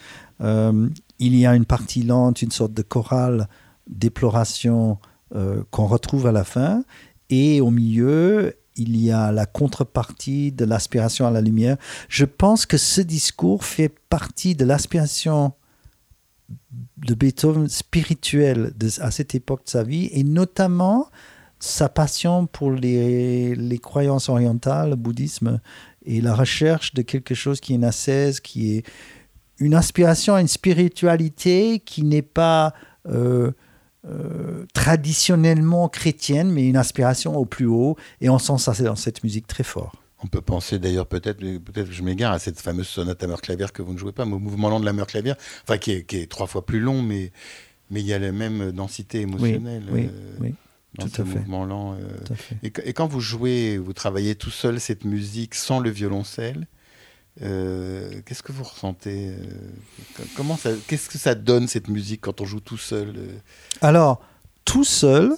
il 1.21 1.37
y 1.37 1.47
a 1.47 1.55
une 1.55 1.67
partie 1.67 2.03
lente, 2.03 2.43
une 2.43 2.51
sorte 2.51 2.73
de 2.73 2.83
chorale 2.83 3.47
déploration 3.87 4.99
euh, 5.37 5.63
qu'on 5.71 5.87
retrouve 5.87 6.27
à 6.27 6.33
la 6.33 6.45
fin. 6.45 6.83
Et 7.29 7.61
au 7.61 7.71
milieu, 7.71 8.57
il 8.75 8.97
y 8.97 9.13
a 9.13 9.31
la 9.31 9.47
contrepartie 9.47 10.51
de 10.51 10.65
l'aspiration 10.65 11.27
à 11.27 11.31
la 11.31 11.43
lumière. 11.43 11.77
Je 12.09 12.25
pense 12.25 12.67
que 12.67 12.79
ce 12.79 13.03
discours 13.03 13.65
fait 13.65 13.93
partie 14.09 14.55
de 14.55 14.65
l'aspiration 14.65 15.53
de 17.05 17.15
Beethoven 17.15 17.69
spirituelle 17.69 18.73
à 19.01 19.11
cette 19.11 19.35
époque 19.35 19.65
de 19.65 19.71
sa 19.71 19.83
vie, 19.83 20.09
et 20.13 20.25
notamment 20.25 21.09
sa 21.59 21.89
passion 21.89 22.47
pour 22.47 22.71
les, 22.71 23.55
les 23.55 23.79
croyances 23.79 24.29
orientales, 24.29 24.91
le 24.91 24.97
bouddhisme, 24.97 25.61
et 26.05 26.21
la 26.21 26.35
recherche 26.35 26.95
de 26.95 27.03
quelque 27.03 27.35
chose 27.35 27.61
qui 27.61 27.73
est 27.73 27.77
une 27.77 27.85
ascèse, 27.85 28.41
qui 28.41 28.77
est 28.77 28.85
une 29.59 29.75
inspiration 29.75 30.35
à 30.35 30.41
une 30.41 30.49
spiritualité 30.49 31.81
qui 31.81 32.03
n'est 32.03 32.23
pas 32.23 32.73
euh, 33.07 33.53
euh, 34.07 34.65
traditionnellement 34.73 35.89
chrétienne, 35.89 36.51
mais 36.51 36.67
une 36.67 36.79
inspiration 36.79 37.37
au 37.37 37.45
plus 37.45 37.67
haut. 37.67 37.97
Et 38.23 38.31
on 38.31 38.39
sent 38.39 38.59
ça 38.59 38.73
dans 38.83 38.97
cette 38.97 39.23
musique 39.23 39.47
très 39.47 39.65
fort. 39.65 40.00
On 40.23 40.27
peut 40.27 40.41
penser 40.41 40.79
d'ailleurs 40.79 41.07
peut-être, 41.07 41.39
peut-être 41.39 41.89
que 41.89 41.95
je 41.95 42.03
m'égare 42.03 42.33
à 42.33 42.39
cette 42.39 42.61
fameuse 42.61 42.89
sonate 42.89 43.23
à 43.23 43.27
meur 43.27 43.41
clavier 43.41 43.67
que 43.73 43.83
vous 43.83 43.93
ne 43.93 43.99
jouez 43.99 44.13
pas, 44.13 44.25
mais 44.25 44.35
au 44.35 44.39
mouvement 44.39 44.69
lent 44.69 44.81
de 44.81 44.85
la 44.85 44.93
meur 44.93 45.07
clavier, 45.07 45.33
enfin 45.63 45.79
qui 45.79 45.93
est, 45.93 46.03
qui 46.05 46.19
est, 46.19 46.31
trois 46.31 46.47
fois 46.47 46.65
plus 46.65 46.81
long, 46.81 47.03
mais 47.03 47.33
mais 47.91 48.01
il 48.01 48.07
y 48.07 48.13
a 48.13 48.19
la 48.19 48.31
même 48.31 48.71
densité 48.71 49.23
émotionnelle. 49.23 49.83
Oui, 49.91 50.09
oui, 50.41 50.55
Dans 50.95 51.07
tout 51.07 51.11
ce 51.17 51.23
mouvement 51.23 51.65
lent. 51.65 51.97
Et, 52.63 52.73
et, 52.85 52.93
quand 52.93 53.09
vous 53.09 53.21
jouez, 53.21 53.79
vous 53.79 53.93
travaillez 53.93 54.37
tout 54.37 54.51
seul 54.51 54.79
cette 54.79 55.05
musique 55.05 55.57
sans 55.57 55.81
le 55.81 55.91
violoncelle, 55.91 56.69
euh, 57.43 58.21
qu'est-ce 58.27 58.43
que 58.43 58.53
vous 58.53 58.65
ressentez 58.65 59.29
euh, 59.29 60.25
Comment 60.37 60.57
ça, 60.57 60.71
qu'est-ce 60.87 61.09
que 61.09 61.17
ça 61.17 61.35
donne 61.35 61.69
cette 61.69 61.89
musique 61.89 62.23
quand 62.23 62.41
on 62.41 62.45
joue 62.45 62.61
tout 62.61 62.77
seul 62.77 63.15
euh? 63.17 63.39
Alors, 63.81 64.21
tout 64.65 64.85
seul, 64.85 65.33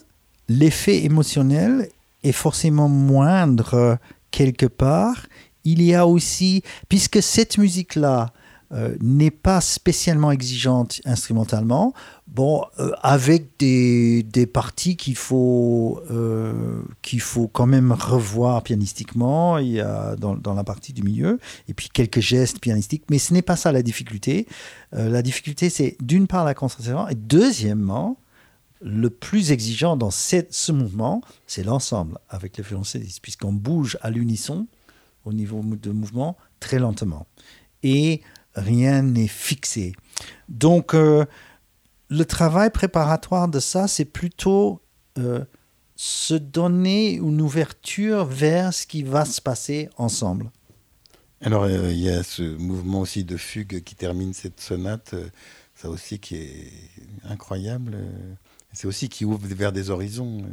l'effet 0.48 1.04
émotionnel 1.04 1.88
est 2.24 2.32
forcément 2.32 2.88
moindre 2.88 3.98
quelque 4.32 4.66
part. 4.66 5.26
Il 5.64 5.80
y 5.80 5.94
a 5.94 6.08
aussi, 6.08 6.64
puisque 6.88 7.22
cette 7.22 7.56
musique-là, 7.58 8.32
n'est 9.00 9.30
pas 9.30 9.60
spécialement 9.60 10.30
exigeante 10.30 11.02
instrumentalement. 11.04 11.92
Bon, 12.26 12.64
avec 13.02 13.58
des, 13.58 14.22
des 14.22 14.46
parties 14.46 14.96
qu'il 14.96 15.16
faut, 15.16 16.00
qu'il 17.02 17.20
faut 17.20 17.48
quand 17.48 17.66
même 17.66 17.92
revoir 17.92 18.62
pianistiquement 18.62 19.58
il 19.58 19.72
y 19.72 19.80
a 19.80 20.16
dans, 20.16 20.34
dans, 20.36 20.54
la 20.54 20.64
partie 20.64 20.94
du 20.94 21.02
milieu, 21.02 21.38
et 21.68 21.74
puis 21.74 21.90
quelques 21.92 22.20
gestes 22.20 22.60
pianistiques, 22.60 23.04
mais 23.10 23.18
ce 23.18 23.34
n'est 23.34 23.42
pas 23.42 23.56
ça 23.56 23.72
la 23.72 23.82
difficulté. 23.82 24.46
la 24.92 25.20
difficulté, 25.20 25.68
c'est 25.68 25.98
d'une 26.00 26.26
part 26.26 26.46
la 26.46 26.54
concentration, 26.54 27.06
et 27.08 27.14
deuxièmement, 27.14 28.16
le 28.82 29.10
plus 29.10 29.52
exigeant 29.52 29.96
dans 29.96 30.10
ce 30.10 30.72
mouvement, 30.72 31.22
c'est 31.46 31.62
l'ensemble 31.62 32.18
avec 32.28 32.58
le 32.58 32.64
violoncelliste, 32.64 33.20
puisqu'on 33.22 33.52
bouge 33.52 33.96
à 34.02 34.10
l'unisson 34.10 34.66
au 35.24 35.32
niveau 35.32 35.62
de 35.62 35.90
mouvement 35.90 36.36
très 36.58 36.78
lentement. 36.78 37.26
Et 37.82 38.22
rien 38.54 39.02
n'est 39.02 39.28
fixé. 39.28 39.92
Donc, 40.48 40.94
euh, 40.94 41.24
le 42.08 42.24
travail 42.24 42.70
préparatoire 42.70 43.48
de 43.48 43.60
ça, 43.60 43.86
c'est 43.86 44.04
plutôt 44.04 44.82
euh, 45.18 45.44
se 45.94 46.34
donner 46.34 47.14
une 47.14 47.40
ouverture 47.40 48.24
vers 48.24 48.74
ce 48.74 48.86
qui 48.86 49.04
va 49.04 49.24
se 49.24 49.40
passer 49.40 49.88
ensemble. 49.96 50.50
Alors, 51.40 51.64
euh, 51.64 51.90
il 51.92 52.00
y 52.00 52.10
a 52.10 52.22
ce 52.22 52.42
mouvement 52.42 53.00
aussi 53.00 53.24
de 53.24 53.36
fugue 53.36 53.82
qui 53.82 53.94
termine 53.94 54.32
cette 54.32 54.60
sonate, 54.60 55.14
ça 55.74 55.88
aussi 55.88 56.18
qui 56.18 56.36
est 56.36 56.72
incroyable. 57.24 57.96
C'est 58.72 58.86
aussi 58.86 59.08
qui 59.08 59.24
ouvre 59.24 59.40
vers 59.42 59.72
des 59.72 59.90
horizons. 59.90 60.38
Euh. 60.38 60.48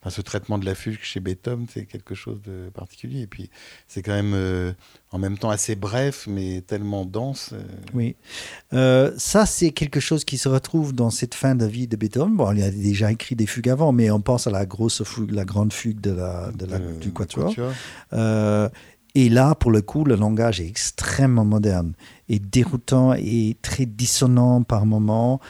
Enfin, 0.00 0.10
ce 0.10 0.20
traitement 0.20 0.58
de 0.58 0.64
la 0.64 0.76
fugue 0.76 1.00
chez 1.02 1.18
Beethoven, 1.18 1.66
c'est 1.72 1.84
quelque 1.84 2.14
chose 2.14 2.40
de 2.42 2.70
particulier. 2.72 3.22
Et 3.22 3.26
puis, 3.26 3.50
c'est 3.88 4.00
quand 4.00 4.12
même 4.12 4.32
euh, 4.32 4.72
en 5.10 5.18
même 5.18 5.36
temps 5.36 5.50
assez 5.50 5.74
bref, 5.74 6.28
mais 6.28 6.60
tellement 6.60 7.04
dense. 7.04 7.50
Euh. 7.52 7.64
Oui. 7.94 8.14
ça, 9.18 9.44
c'est 9.44 9.72
quelque 9.72 9.98
chose 9.98 10.24
qui 10.24 10.38
se 10.38 10.48
retrouve 10.48 10.94
dans 10.94 11.10
cette 11.10 11.34
fin 11.34 11.56
de 11.56 11.66
vie 11.66 11.88
de 11.88 11.96
Beethoven. 11.96 12.36
Bon, 12.36 12.52
il 12.52 12.62
a 12.62 12.70
déjà 12.70 13.10
écrit 13.10 13.34
des 13.34 13.46
fugues 13.46 13.70
avant, 13.70 13.90
mais 13.90 14.08
on 14.12 14.20
pense 14.20 14.46
à 14.46 14.50
la 14.50 14.66
grosse 14.66 15.02
fugue, 15.02 15.32
la 15.32 15.44
grande 15.44 15.72
fugue 15.72 16.00
de 16.00 16.12
la, 16.12 16.52
de 16.52 16.66
la 16.66 16.78
du 16.78 17.12
Quatuor. 17.12 17.52
et 18.12 19.28
là, 19.28 19.56
pour 19.56 19.72
le 19.72 19.82
coup, 19.82 20.04
le 20.04 20.14
langage 20.14 20.60
est 20.60 20.68
extrêmement 20.68 21.44
moderne 21.44 21.94
et 22.28 22.38
déroutant 22.38 23.14
et 23.14 23.56
très 23.62 23.84
dissonant 23.84 24.62
par 24.62 24.86
moments. 24.86 25.40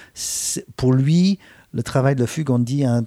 Pour 0.77 0.94
lui, 0.94 1.38
le 1.72 1.83
travail 1.83 2.14
de 2.14 2.20
la 2.20 2.26
fugue, 2.26 2.50
on 2.50 2.59
dit 2.59 2.85
un, 2.85 3.04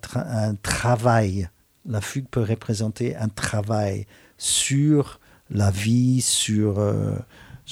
travail. 0.61 1.49
La 1.85 2.01
fugue 2.01 2.27
peut 2.29 2.43
représenter 2.43 3.15
un 3.15 3.29
travail 3.29 4.05
sur 4.37 5.19
la 5.49 5.71
vie, 5.71 6.21
sur, 6.21 6.79
euh, 6.79 7.15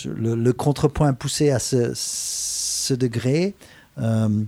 le, 0.05 0.51
contrepoint 0.51 1.13
poussé 1.13 1.51
à 1.51 1.59
ce, 1.59 2.93
degré. 2.93 3.53
Euh, 3.99 4.43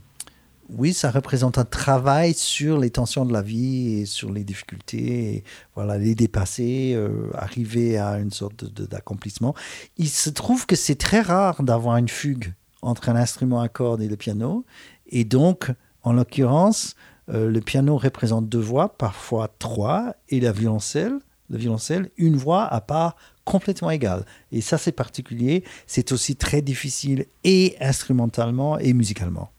oui, 0.78 0.94
ça 0.94 1.12
représente 1.12 1.58
un 1.58 1.66
travail 1.66 2.34
sur 2.34 2.80
les 2.80 2.90
tensions 2.90 3.26
de 3.26 3.34
la 3.34 3.42
vie 3.42 4.00
et 4.00 4.06
sur 4.06 4.32
les 4.32 4.44
difficultés, 4.44 5.44
voilà, 5.76 5.98
les 5.98 6.16
dépasser, 6.16 6.94
euh, 6.96 7.30
arriver 7.34 7.98
à 7.98 8.18
une 8.20 8.32
sorte 8.32 8.66
d'accomplissement. 8.90 9.54
Il 9.98 10.08
se 10.08 10.30
trouve 10.30 10.66
que 10.66 10.76
c'est 10.76 10.96
très 10.96 11.22
rare 11.22 11.62
d'avoir 11.62 11.98
une 11.98 12.08
fugue 12.08 12.54
entre 12.82 13.10
un 13.10 13.16
instrument 13.16 13.62
à 13.62 13.68
cordes 13.68 14.02
et 14.02 14.08
le 14.08 14.16
piano, 14.16 14.66
et 15.08 15.24
donc 15.24 15.72
en 16.04 16.14
l'occurrence, 16.14 16.96
euh, 17.30 17.50
le 17.50 17.60
piano 17.62 17.98
représente 17.98 18.50
deux 18.50 18.60
voix, 18.60 18.98
parfois 18.98 19.54
trois, 19.60 20.16
et 20.30 20.40
la 20.40 20.52
violoncelle, 20.52 21.20
le 21.50 21.58
violoncelle, 21.58 22.10
une 22.18 22.36
voix 22.36 22.66
à 22.66 22.82
part 22.82 23.16
complètement 23.46 23.92
égale. 23.92 24.26
Et 24.52 24.62
ça, 24.62 24.78
c'est 24.78 24.92
particulier. 24.92 25.64
C'est 25.88 26.12
aussi 26.12 26.36
très 26.36 26.62
difficile 26.62 27.26
et 27.44 27.76
instrumentalement 27.80 28.80
et 28.80 28.94
musicalement. 28.94 29.52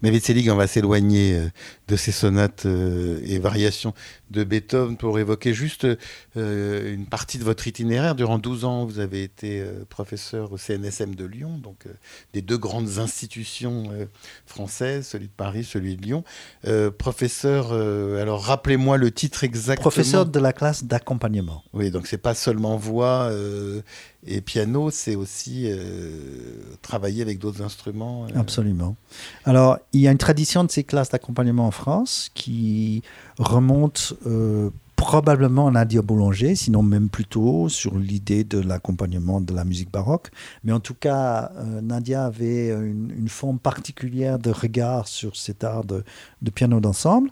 Mais 0.00 0.10
Vitselig, 0.10 0.48
on 0.50 0.56
va 0.56 0.68
s'éloigner 0.68 1.34
euh, 1.34 1.48
de 1.88 1.96
ces 1.96 2.12
sonates 2.12 2.66
euh, 2.66 3.20
et 3.24 3.40
variations 3.40 3.94
de 4.30 4.44
Beethoven 4.44 4.96
pour 4.96 5.18
évoquer 5.18 5.54
juste 5.54 5.88
euh, 6.36 6.94
une 6.94 7.06
partie 7.06 7.38
de 7.38 7.44
votre 7.44 7.66
itinéraire. 7.66 8.14
Durant 8.14 8.38
12 8.38 8.64
ans, 8.64 8.84
vous 8.84 9.00
avez 9.00 9.24
été 9.24 9.64
professeur 9.88 10.52
au 10.52 10.58
CNSM 10.58 11.16
de 11.16 11.24
Lyon, 11.24 11.58
donc 11.58 11.86
des 12.32 12.42
deux 12.42 12.58
grandes 12.58 12.98
institutions 12.98 13.90
françaises, 14.46 15.06
celui 15.08 15.26
de 15.26 15.32
Paris, 15.36 15.64
celui 15.64 15.96
de 15.96 16.02
Lyon. 16.02 16.24
professeur, 16.98 17.72
alors 17.72 18.44
rappelez-moi 18.44 18.98
le 18.98 19.10
titre 19.10 19.44
exactement. 19.44 19.82
Professeur 19.82 20.26
de 20.26 20.38
la 20.38 20.52
classe 20.52 20.84
d'accompagnement. 20.84 21.64
Oui, 21.72 21.90
donc 21.90 22.06
c'est 22.06 22.18
pas 22.18 22.34
seulement 22.34 22.76
voix 22.76 23.32
et 24.26 24.40
piano, 24.40 24.90
c'est 24.90 25.14
aussi 25.14 25.68
travailler 26.82 27.22
avec 27.22 27.38
d'autres 27.38 27.62
instruments. 27.62 28.26
Absolument. 28.34 28.96
Alors, 29.44 29.78
il 29.92 30.00
y 30.00 30.08
a 30.08 30.10
une 30.10 30.18
tradition 30.18 30.64
de 30.64 30.70
ces 30.70 30.84
classes 30.84 31.10
d'accompagnement 31.10 31.66
en 31.66 31.70
France 31.70 32.30
qui 32.34 33.02
remonte 33.38 34.14
euh, 34.26 34.70
probablement 34.96 35.68
à 35.68 35.70
Nadia 35.70 36.02
Boulanger, 36.02 36.56
sinon 36.56 36.82
même 36.82 37.08
plutôt 37.08 37.68
sur 37.68 37.96
l'idée 37.96 38.44
de 38.44 38.58
l'accompagnement 38.58 39.40
de 39.40 39.54
la 39.54 39.64
musique 39.64 39.92
baroque. 39.92 40.30
Mais 40.64 40.72
en 40.72 40.80
tout 40.80 40.94
cas, 40.94 41.52
euh, 41.56 41.80
Nadia 41.80 42.24
avait 42.24 42.70
une, 42.70 43.28
forme 43.28 43.58
particulière 43.58 44.38
de 44.38 44.50
regard 44.50 45.06
sur 45.06 45.36
cet 45.36 45.62
art 45.62 45.84
de 45.84 46.02
piano 46.52 46.80
d'ensemble. 46.80 47.30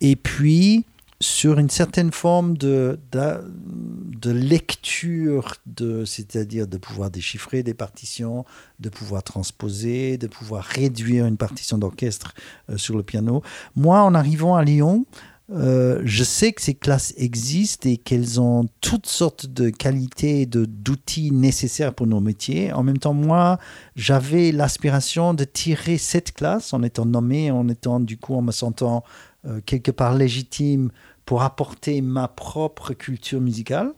Et 0.00 0.16
puis, 0.16 0.86
sur 1.22 1.58
une 1.58 1.70
certaine 1.70 2.10
forme 2.10 2.56
de, 2.58 2.98
de, 3.12 4.30
lecture, 4.30 5.54
de, 5.66 6.04
c'est-à-dire 6.04 6.66
de 6.66 6.76
pouvoir 6.76 7.10
déchiffrer 7.10 7.62
des 7.62 7.74
partitions, 7.74 8.44
de 8.80 8.88
pouvoir 8.88 9.22
transposer, 9.22 10.18
de 10.18 10.26
pouvoir 10.26 10.64
réduire 10.64 11.26
une 11.26 11.36
partition 11.36 11.78
d'orchestre 11.78 12.34
euh, 12.70 12.76
sur 12.76 12.96
le 12.96 13.04
piano. 13.04 13.42
Moi, 13.76 14.02
en 14.02 14.14
arrivant 14.14 14.56
à 14.56 14.64
Lyon, 14.64 15.06
euh, 15.50 16.00
je 16.04 16.24
sais 16.24 16.52
que 16.52 16.62
ces 16.62 16.74
classes 16.74 17.14
existent 17.16 17.88
et 17.88 17.98
qu'elles 17.98 18.40
ont 18.40 18.66
toutes 18.80 19.06
sortes 19.06 19.46
de 19.46 19.70
qualités 19.70 20.42
et 20.42 20.46
d'outils 20.46 21.30
nécessaires 21.30 21.94
pour 21.94 22.06
nos 22.06 22.20
métiers. 22.20 22.72
En 22.72 22.82
même 22.82 22.98
temps, 22.98 23.14
moi, 23.14 23.58
j'avais 23.94 24.50
l'aspiration 24.50 25.34
de 25.34 25.44
tirer 25.44 25.98
cette 25.98 26.32
classe 26.32 26.72
en 26.72 26.82
étant 26.82 27.04
nommé, 27.04 27.50
en 27.50 27.68
étant 27.68 28.00
du 28.00 28.16
coup, 28.16 28.34
en 28.34 28.42
me 28.42 28.52
sentant 28.52 29.04
euh, 29.44 29.60
quelque 29.66 29.90
part 29.90 30.14
légitime 30.14 30.90
pour 31.32 31.44
apporter 31.44 32.02
ma 32.02 32.28
propre 32.28 32.92
culture 32.92 33.40
musicale 33.40 33.94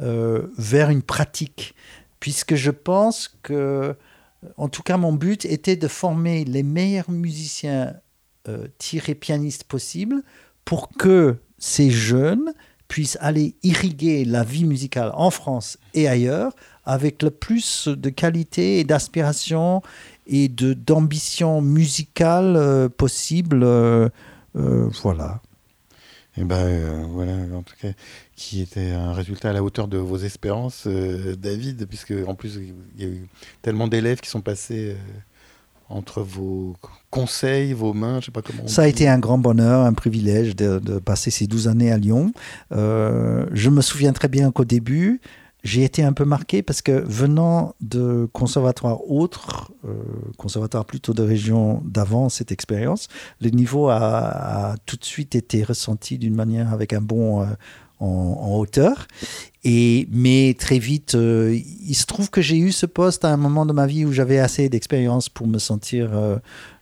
euh, 0.00 0.46
vers 0.56 0.88
une 0.88 1.02
pratique. 1.02 1.74
Puisque 2.18 2.54
je 2.54 2.70
pense 2.70 3.36
que, 3.42 3.94
en 4.56 4.70
tout 4.70 4.82
cas, 4.82 4.96
mon 4.96 5.12
but 5.12 5.44
était 5.44 5.76
de 5.76 5.86
former 5.86 6.46
les 6.46 6.62
meilleurs 6.62 7.10
musiciens 7.10 7.92
euh, 8.48 8.68
tirés 8.78 9.14
pianistes 9.14 9.64
possibles 9.64 10.22
pour 10.64 10.88
que 10.88 11.36
ces 11.58 11.90
jeunes 11.90 12.54
puissent 12.88 13.18
aller 13.20 13.54
irriguer 13.62 14.24
la 14.24 14.42
vie 14.42 14.64
musicale 14.64 15.10
en 15.12 15.28
France 15.28 15.76
et 15.92 16.08
ailleurs 16.08 16.54
avec 16.86 17.22
le 17.22 17.30
plus 17.30 17.86
de 17.86 18.08
qualité 18.08 18.78
et 18.78 18.84
d'aspiration 18.84 19.82
et 20.26 20.48
d'ambition 20.48 21.60
musicale 21.60 22.56
euh, 22.56 22.88
possible. 22.88 23.62
voilà. 24.54 25.42
Et 26.34 26.40
eh 26.40 26.44
ben 26.44 26.56
euh, 26.56 27.04
voilà, 27.10 27.32
en 27.54 27.62
tout 27.62 27.74
cas, 27.78 27.88
qui 28.36 28.62
était 28.62 28.92
un 28.92 29.12
résultat 29.12 29.50
à 29.50 29.52
la 29.52 29.62
hauteur 29.62 29.86
de 29.86 29.98
vos 29.98 30.16
espérances, 30.16 30.84
euh, 30.86 31.36
David, 31.36 31.86
puisque 31.86 32.14
en 32.26 32.34
plus 32.34 32.56
il 32.56 33.02
y 33.02 33.04
a 33.04 33.08
eu 33.08 33.28
tellement 33.60 33.86
d'élèves 33.86 34.20
qui 34.20 34.30
sont 34.30 34.40
passés 34.40 34.92
euh, 34.92 34.94
entre 35.90 36.22
vos 36.22 36.74
conseils, 37.10 37.74
vos 37.74 37.92
mains, 37.92 38.20
je 38.20 38.26
sais 38.26 38.32
pas 38.32 38.40
comment. 38.40 38.66
Ça 38.66 38.82
a 38.82 38.86
été 38.86 39.06
un 39.08 39.18
grand 39.18 39.36
bonheur, 39.36 39.84
un 39.84 39.92
privilège 39.92 40.56
de, 40.56 40.78
de 40.78 40.98
passer 40.98 41.30
ces 41.30 41.46
12 41.46 41.68
années 41.68 41.92
à 41.92 41.98
Lyon. 41.98 42.32
je 42.70 43.68
me 43.68 43.82
souviens 43.82 44.14
très 44.14 44.28
bien 44.28 44.50
qu'au 44.52 44.64
début, 44.64 45.20
j'ai 45.62 45.84
été 45.84 46.02
un 46.02 46.12
peu 46.12 46.24
marqué 46.24 46.62
parce 46.62 46.82
que 46.82 47.04
venant 47.06 47.74
de 47.80 48.28
conservatoires 48.32 49.08
autres, 49.08 49.72
euh, 49.84 49.94
conservatoires 50.36 50.84
plutôt 50.84 51.14
de 51.14 51.22
régions 51.22 51.82
d'avant 51.84 52.28
cette 52.28 52.50
expérience, 52.50 53.08
le 53.40 53.50
niveau 53.50 53.88
a, 53.88 54.74
tout 54.86 54.96
de 54.96 55.04
suite 55.04 55.36
été 55.36 55.62
ressenti 55.62 56.18
d'une 56.18 56.34
manière 56.34 56.72
avec 56.72 56.92
un 56.92 57.00
bon 57.00 57.42
euh, 57.42 57.46
en, 58.00 58.56
hauteur. 58.56 59.06
Et, 59.62 60.08
mais 60.10 60.56
très 60.58 60.80
vite, 60.80 61.14
euh, 61.14 61.56
il 61.56 61.94
se 61.94 62.06
trouve 62.06 62.30
que 62.30 62.42
j'ai 62.42 62.58
eu 62.58 62.72
ce 62.72 62.86
poste 62.86 63.24
à 63.24 63.28
un 63.28 63.36
moment 63.36 63.64
de 63.64 63.72
ma 63.72 63.86
vie 63.86 64.04
où 64.04 64.10
j'avais 64.10 64.40
assez 64.40 64.68
d'expérience 64.68 65.28
pour 65.28 65.46
me 65.46 65.58
sentir, 65.60 66.10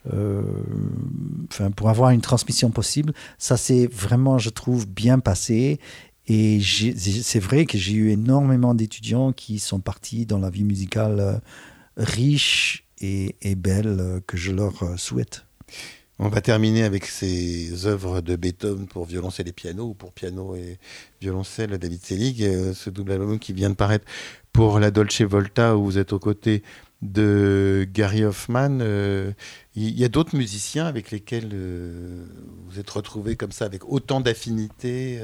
enfin, 0.06 1.70
pour 1.76 1.90
avoir 1.90 2.08
une 2.10 2.22
transmission 2.22 2.70
possible. 2.70 3.12
Ça 3.36 3.58
s'est 3.58 3.86
vraiment, 3.92 4.38
je 4.38 4.48
trouve, 4.48 4.88
bien 4.88 5.18
passé. 5.18 5.78
Et 6.32 6.60
c'est 6.60 7.40
vrai 7.40 7.66
que 7.66 7.76
j'ai 7.76 7.94
eu 7.94 8.10
énormément 8.10 8.72
d'étudiants 8.72 9.32
qui 9.32 9.58
sont 9.58 9.80
partis 9.80 10.26
dans 10.26 10.38
la 10.38 10.48
vie 10.48 10.62
musicale 10.62 11.18
euh, 11.18 11.38
riche 11.96 12.86
et, 13.00 13.34
belle 13.56 13.96
euh, 13.98 14.20
que 14.24 14.36
je 14.36 14.52
leur 14.52 14.80
euh, 14.84 14.96
souhaite. 14.96 15.44
On 16.20 16.28
va 16.28 16.40
terminer 16.40 16.84
avec 16.84 17.06
ces 17.06 17.84
œuvres 17.84 18.20
de 18.20 18.36
Beethoven 18.36 18.86
pour 18.86 19.06
violoncelle 19.06 19.48
et 19.48 19.52
piano, 19.52 19.86
ou 19.86 19.94
pour 19.94 20.12
piano 20.12 20.54
et 20.54 20.78
violoncelle, 21.20 21.76
David 21.78 22.04
Selig, 22.04 22.74
ce 22.74 22.90
double 22.90 23.10
album 23.12 23.40
qui 23.40 23.52
vient 23.52 23.70
de 23.70 23.74
paraître 23.74 24.04
pour 24.52 24.78
la 24.78 24.92
Dolce 24.92 25.22
Volta, 25.22 25.76
où 25.76 25.84
vous 25.84 25.98
êtes 25.98 26.12
aux 26.12 26.18
côtés 26.20 26.62
de 27.02 27.88
Gary 27.92 28.22
Hoffman. 28.22 28.80
Il 29.74 29.98
y, 29.98 30.04
a 30.04 30.08
d'autres 30.08 30.36
musiciens 30.36 30.84
avec 30.84 31.10
lesquels 31.10 31.56
vous 32.68 32.78
êtes 32.78 32.90
retrouvés 32.90 33.36
comme 33.36 33.52
ça, 33.52 33.64
avec 33.64 33.88
autant 33.88 34.20
d'affinité 34.20 35.18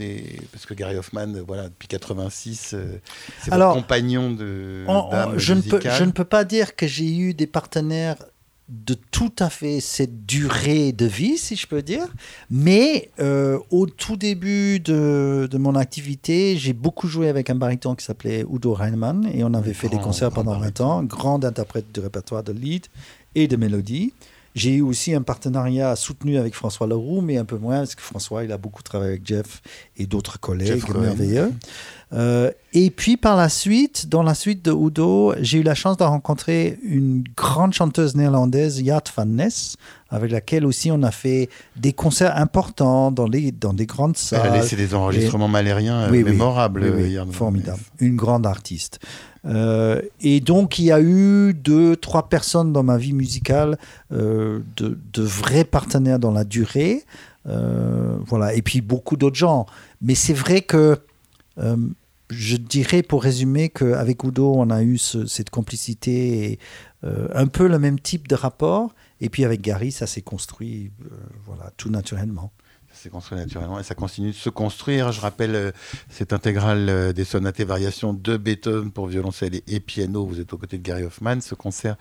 euh, 0.00 0.18
parce 0.52 0.66
que 0.66 0.74
Gary 0.74 0.96
Hoffman, 0.96 1.32
voilà, 1.46 1.64
depuis 1.64 1.88
86, 1.88 2.74
c'est 3.42 3.50
votre 3.50 3.74
compagnon 3.74 4.30
de 4.30 4.84
je, 5.36 5.54
ne 5.54 5.60
peux, 5.60 5.80
je 5.80 6.04
ne 6.04 6.10
peux 6.10 6.24
pas 6.24 6.44
dire 6.44 6.76
que 6.76 6.86
j'ai 6.86 7.16
eu 7.16 7.34
des 7.34 7.46
partenaires 7.46 8.16
de 8.68 8.94
tout 8.94 9.32
à 9.40 9.50
fait 9.50 9.80
cette 9.80 10.24
durée 10.24 10.92
de 10.92 11.04
vie, 11.04 11.36
si 11.36 11.54
je 11.54 11.66
peux 11.66 11.82
dire. 11.82 12.06
Mais 12.50 13.10
euh, 13.20 13.58
au 13.70 13.86
tout 13.86 14.16
début 14.16 14.80
de, 14.80 15.48
de 15.50 15.58
mon 15.58 15.74
activité, 15.74 16.56
j'ai 16.56 16.72
beaucoup 16.72 17.06
joué 17.06 17.28
avec 17.28 17.50
un 17.50 17.54
baryton 17.54 17.94
qui 17.94 18.04
s'appelait 18.04 18.44
Udo 18.50 18.76
Heinemann 18.80 19.28
et 19.34 19.44
on 19.44 19.52
avait 19.52 19.74
fait 19.74 19.88
des 19.88 19.98
concerts 19.98 20.30
pendant 20.30 20.58
20 20.58 20.80
ans, 20.80 21.02
grand 21.02 21.44
interprète 21.44 21.92
du 21.92 22.00
répertoire 22.00 22.42
de 22.42 22.52
lead 22.52 22.86
et 23.34 23.48
de 23.48 23.56
mélodie. 23.56 24.14
J'ai 24.54 24.74
eu 24.74 24.82
aussi 24.82 25.12
un 25.14 25.22
partenariat 25.22 25.96
soutenu 25.96 26.38
avec 26.38 26.54
François 26.54 26.86
Leroux, 26.86 27.20
mais 27.20 27.38
un 27.38 27.44
peu 27.44 27.58
moins, 27.58 27.78
parce 27.78 27.96
que 27.96 28.02
François, 28.02 28.44
il 28.44 28.52
a 28.52 28.58
beaucoup 28.58 28.82
travaillé 28.82 29.12
avec 29.12 29.26
Jeff 29.26 29.62
et 29.96 30.06
d'autres 30.06 30.38
collègues 30.38 30.88
merveilleux. 30.96 31.52
Euh, 32.12 32.52
et 32.72 32.90
puis 32.90 33.16
par 33.16 33.36
la 33.36 33.48
suite, 33.48 34.08
dans 34.08 34.22
la 34.22 34.34
suite 34.34 34.64
de 34.64 34.70
Udo, 34.70 35.34
j'ai 35.40 35.58
eu 35.58 35.62
la 35.62 35.74
chance 35.74 35.96
de 35.96 36.04
rencontrer 36.04 36.78
une 36.84 37.24
grande 37.36 37.72
chanteuse 37.72 38.14
néerlandaise, 38.14 38.80
Yat 38.80 39.04
van 39.16 39.26
Ness, 39.26 39.76
avec 40.14 40.30
laquelle 40.30 40.64
aussi 40.64 40.90
on 40.90 41.02
a 41.02 41.10
fait 41.10 41.48
des 41.76 41.92
concerts 41.92 42.36
importants 42.36 43.10
dans, 43.10 43.26
les, 43.26 43.52
dans 43.52 43.72
des 43.72 43.86
grandes 43.86 44.16
salles. 44.16 44.40
Elle 44.44 44.52
a 44.52 44.56
laissé 44.58 44.76
des 44.76 44.94
enregistrements 44.94 45.48
malériens 45.48 46.02
euh, 46.02 46.10
mémorables. 46.10 46.92
Oui, 46.96 47.18
formidable. 47.32 47.80
Une 48.00 48.16
grande 48.16 48.46
artiste. 48.46 49.00
Euh, 49.44 50.00
et 50.20 50.40
donc, 50.40 50.78
il 50.78 50.86
y 50.86 50.92
a 50.92 51.00
eu 51.00 51.52
deux, 51.52 51.96
trois 51.96 52.28
personnes 52.28 52.72
dans 52.72 52.82
ma 52.82 52.96
vie 52.96 53.12
musicale, 53.12 53.76
de, 54.10 54.62
de, 54.76 55.22
vrais 55.22 55.64
partenaires 55.64 56.18
dans 56.18 56.32
la 56.32 56.44
durée. 56.44 57.04
voilà. 57.44 58.54
Et 58.54 58.62
puis 58.62 58.80
beaucoup 58.80 59.16
d'autres 59.16 59.36
gens. 59.36 59.66
Mais 60.00 60.14
c'est 60.14 60.34
vrai 60.34 60.60
que 60.62 60.98
euh, 61.58 61.76
je 62.30 62.56
dirais 62.56 63.02
pour 63.02 63.22
résumer 63.22 63.68
qu'avec 63.68 64.24
Udo, 64.24 64.54
on 64.56 64.70
a 64.70 64.82
eu 64.82 64.98
cette 64.98 65.50
complicité 65.50 66.52
et 66.52 66.58
euh, 67.04 67.28
un 67.34 67.46
peu 67.46 67.68
le 67.68 67.78
même 67.78 68.00
type 68.00 68.28
de 68.28 68.34
rapport. 68.34 68.94
Et 69.24 69.30
puis 69.30 69.46
avec 69.46 69.62
Gary, 69.62 69.90
ça 69.90 70.06
s'est 70.06 70.20
construit 70.20 70.92
euh, 71.00 71.16
voilà, 71.46 71.72
tout 71.78 71.88
naturellement. 71.88 72.52
Ça 72.92 73.04
s'est 73.04 73.08
construit 73.08 73.38
naturellement 73.38 73.80
et 73.80 73.82
ça 73.82 73.94
continue 73.94 74.32
de 74.32 74.36
se 74.36 74.50
construire. 74.50 75.12
Je 75.12 75.20
rappelle 75.22 75.72
cette 76.10 76.34
intégrale 76.34 77.12
des 77.14 77.24
sonates 77.24 77.58
et 77.58 77.64
variations 77.64 78.12
de 78.12 78.36
Beethoven 78.36 78.92
pour 78.92 79.06
violoncelle 79.06 79.62
et, 79.66 79.80
piano. 79.80 80.26
Vous 80.26 80.40
êtes 80.40 80.52
aux 80.52 80.58
côtés 80.58 80.76
de 80.76 80.82
Gary 80.82 81.04
Hoffman. 81.04 81.40
Ce 81.40 81.54
concert, 81.54 81.96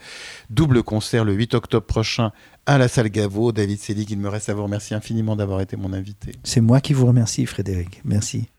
double 0.50 0.84
concert, 0.84 1.24
le 1.24 1.34
8 1.34 1.56
octobre 1.56 1.86
prochain 1.86 2.32
à 2.66 2.78
la 2.78 2.90
salle 2.90 3.10
Gaveau. 3.10 3.54
David 3.54 3.80
Selig, 3.80 4.12
il 4.12 4.20
me 4.20 4.30
reste 4.30 4.50
à 4.50 4.54
vous 4.54 4.64
remercier 4.64 4.96
infiniment 4.96 5.38
d'avoir 5.38 5.62
été 5.62 5.78
mon 5.78 5.94
invité. 5.94 6.34
C'est 6.44 6.62
moi 6.62 6.82
qui 6.82 6.94
vous 6.94 7.08
remercie, 7.08 7.46
Frédéric. 7.46 8.02
Merci. 8.04 8.50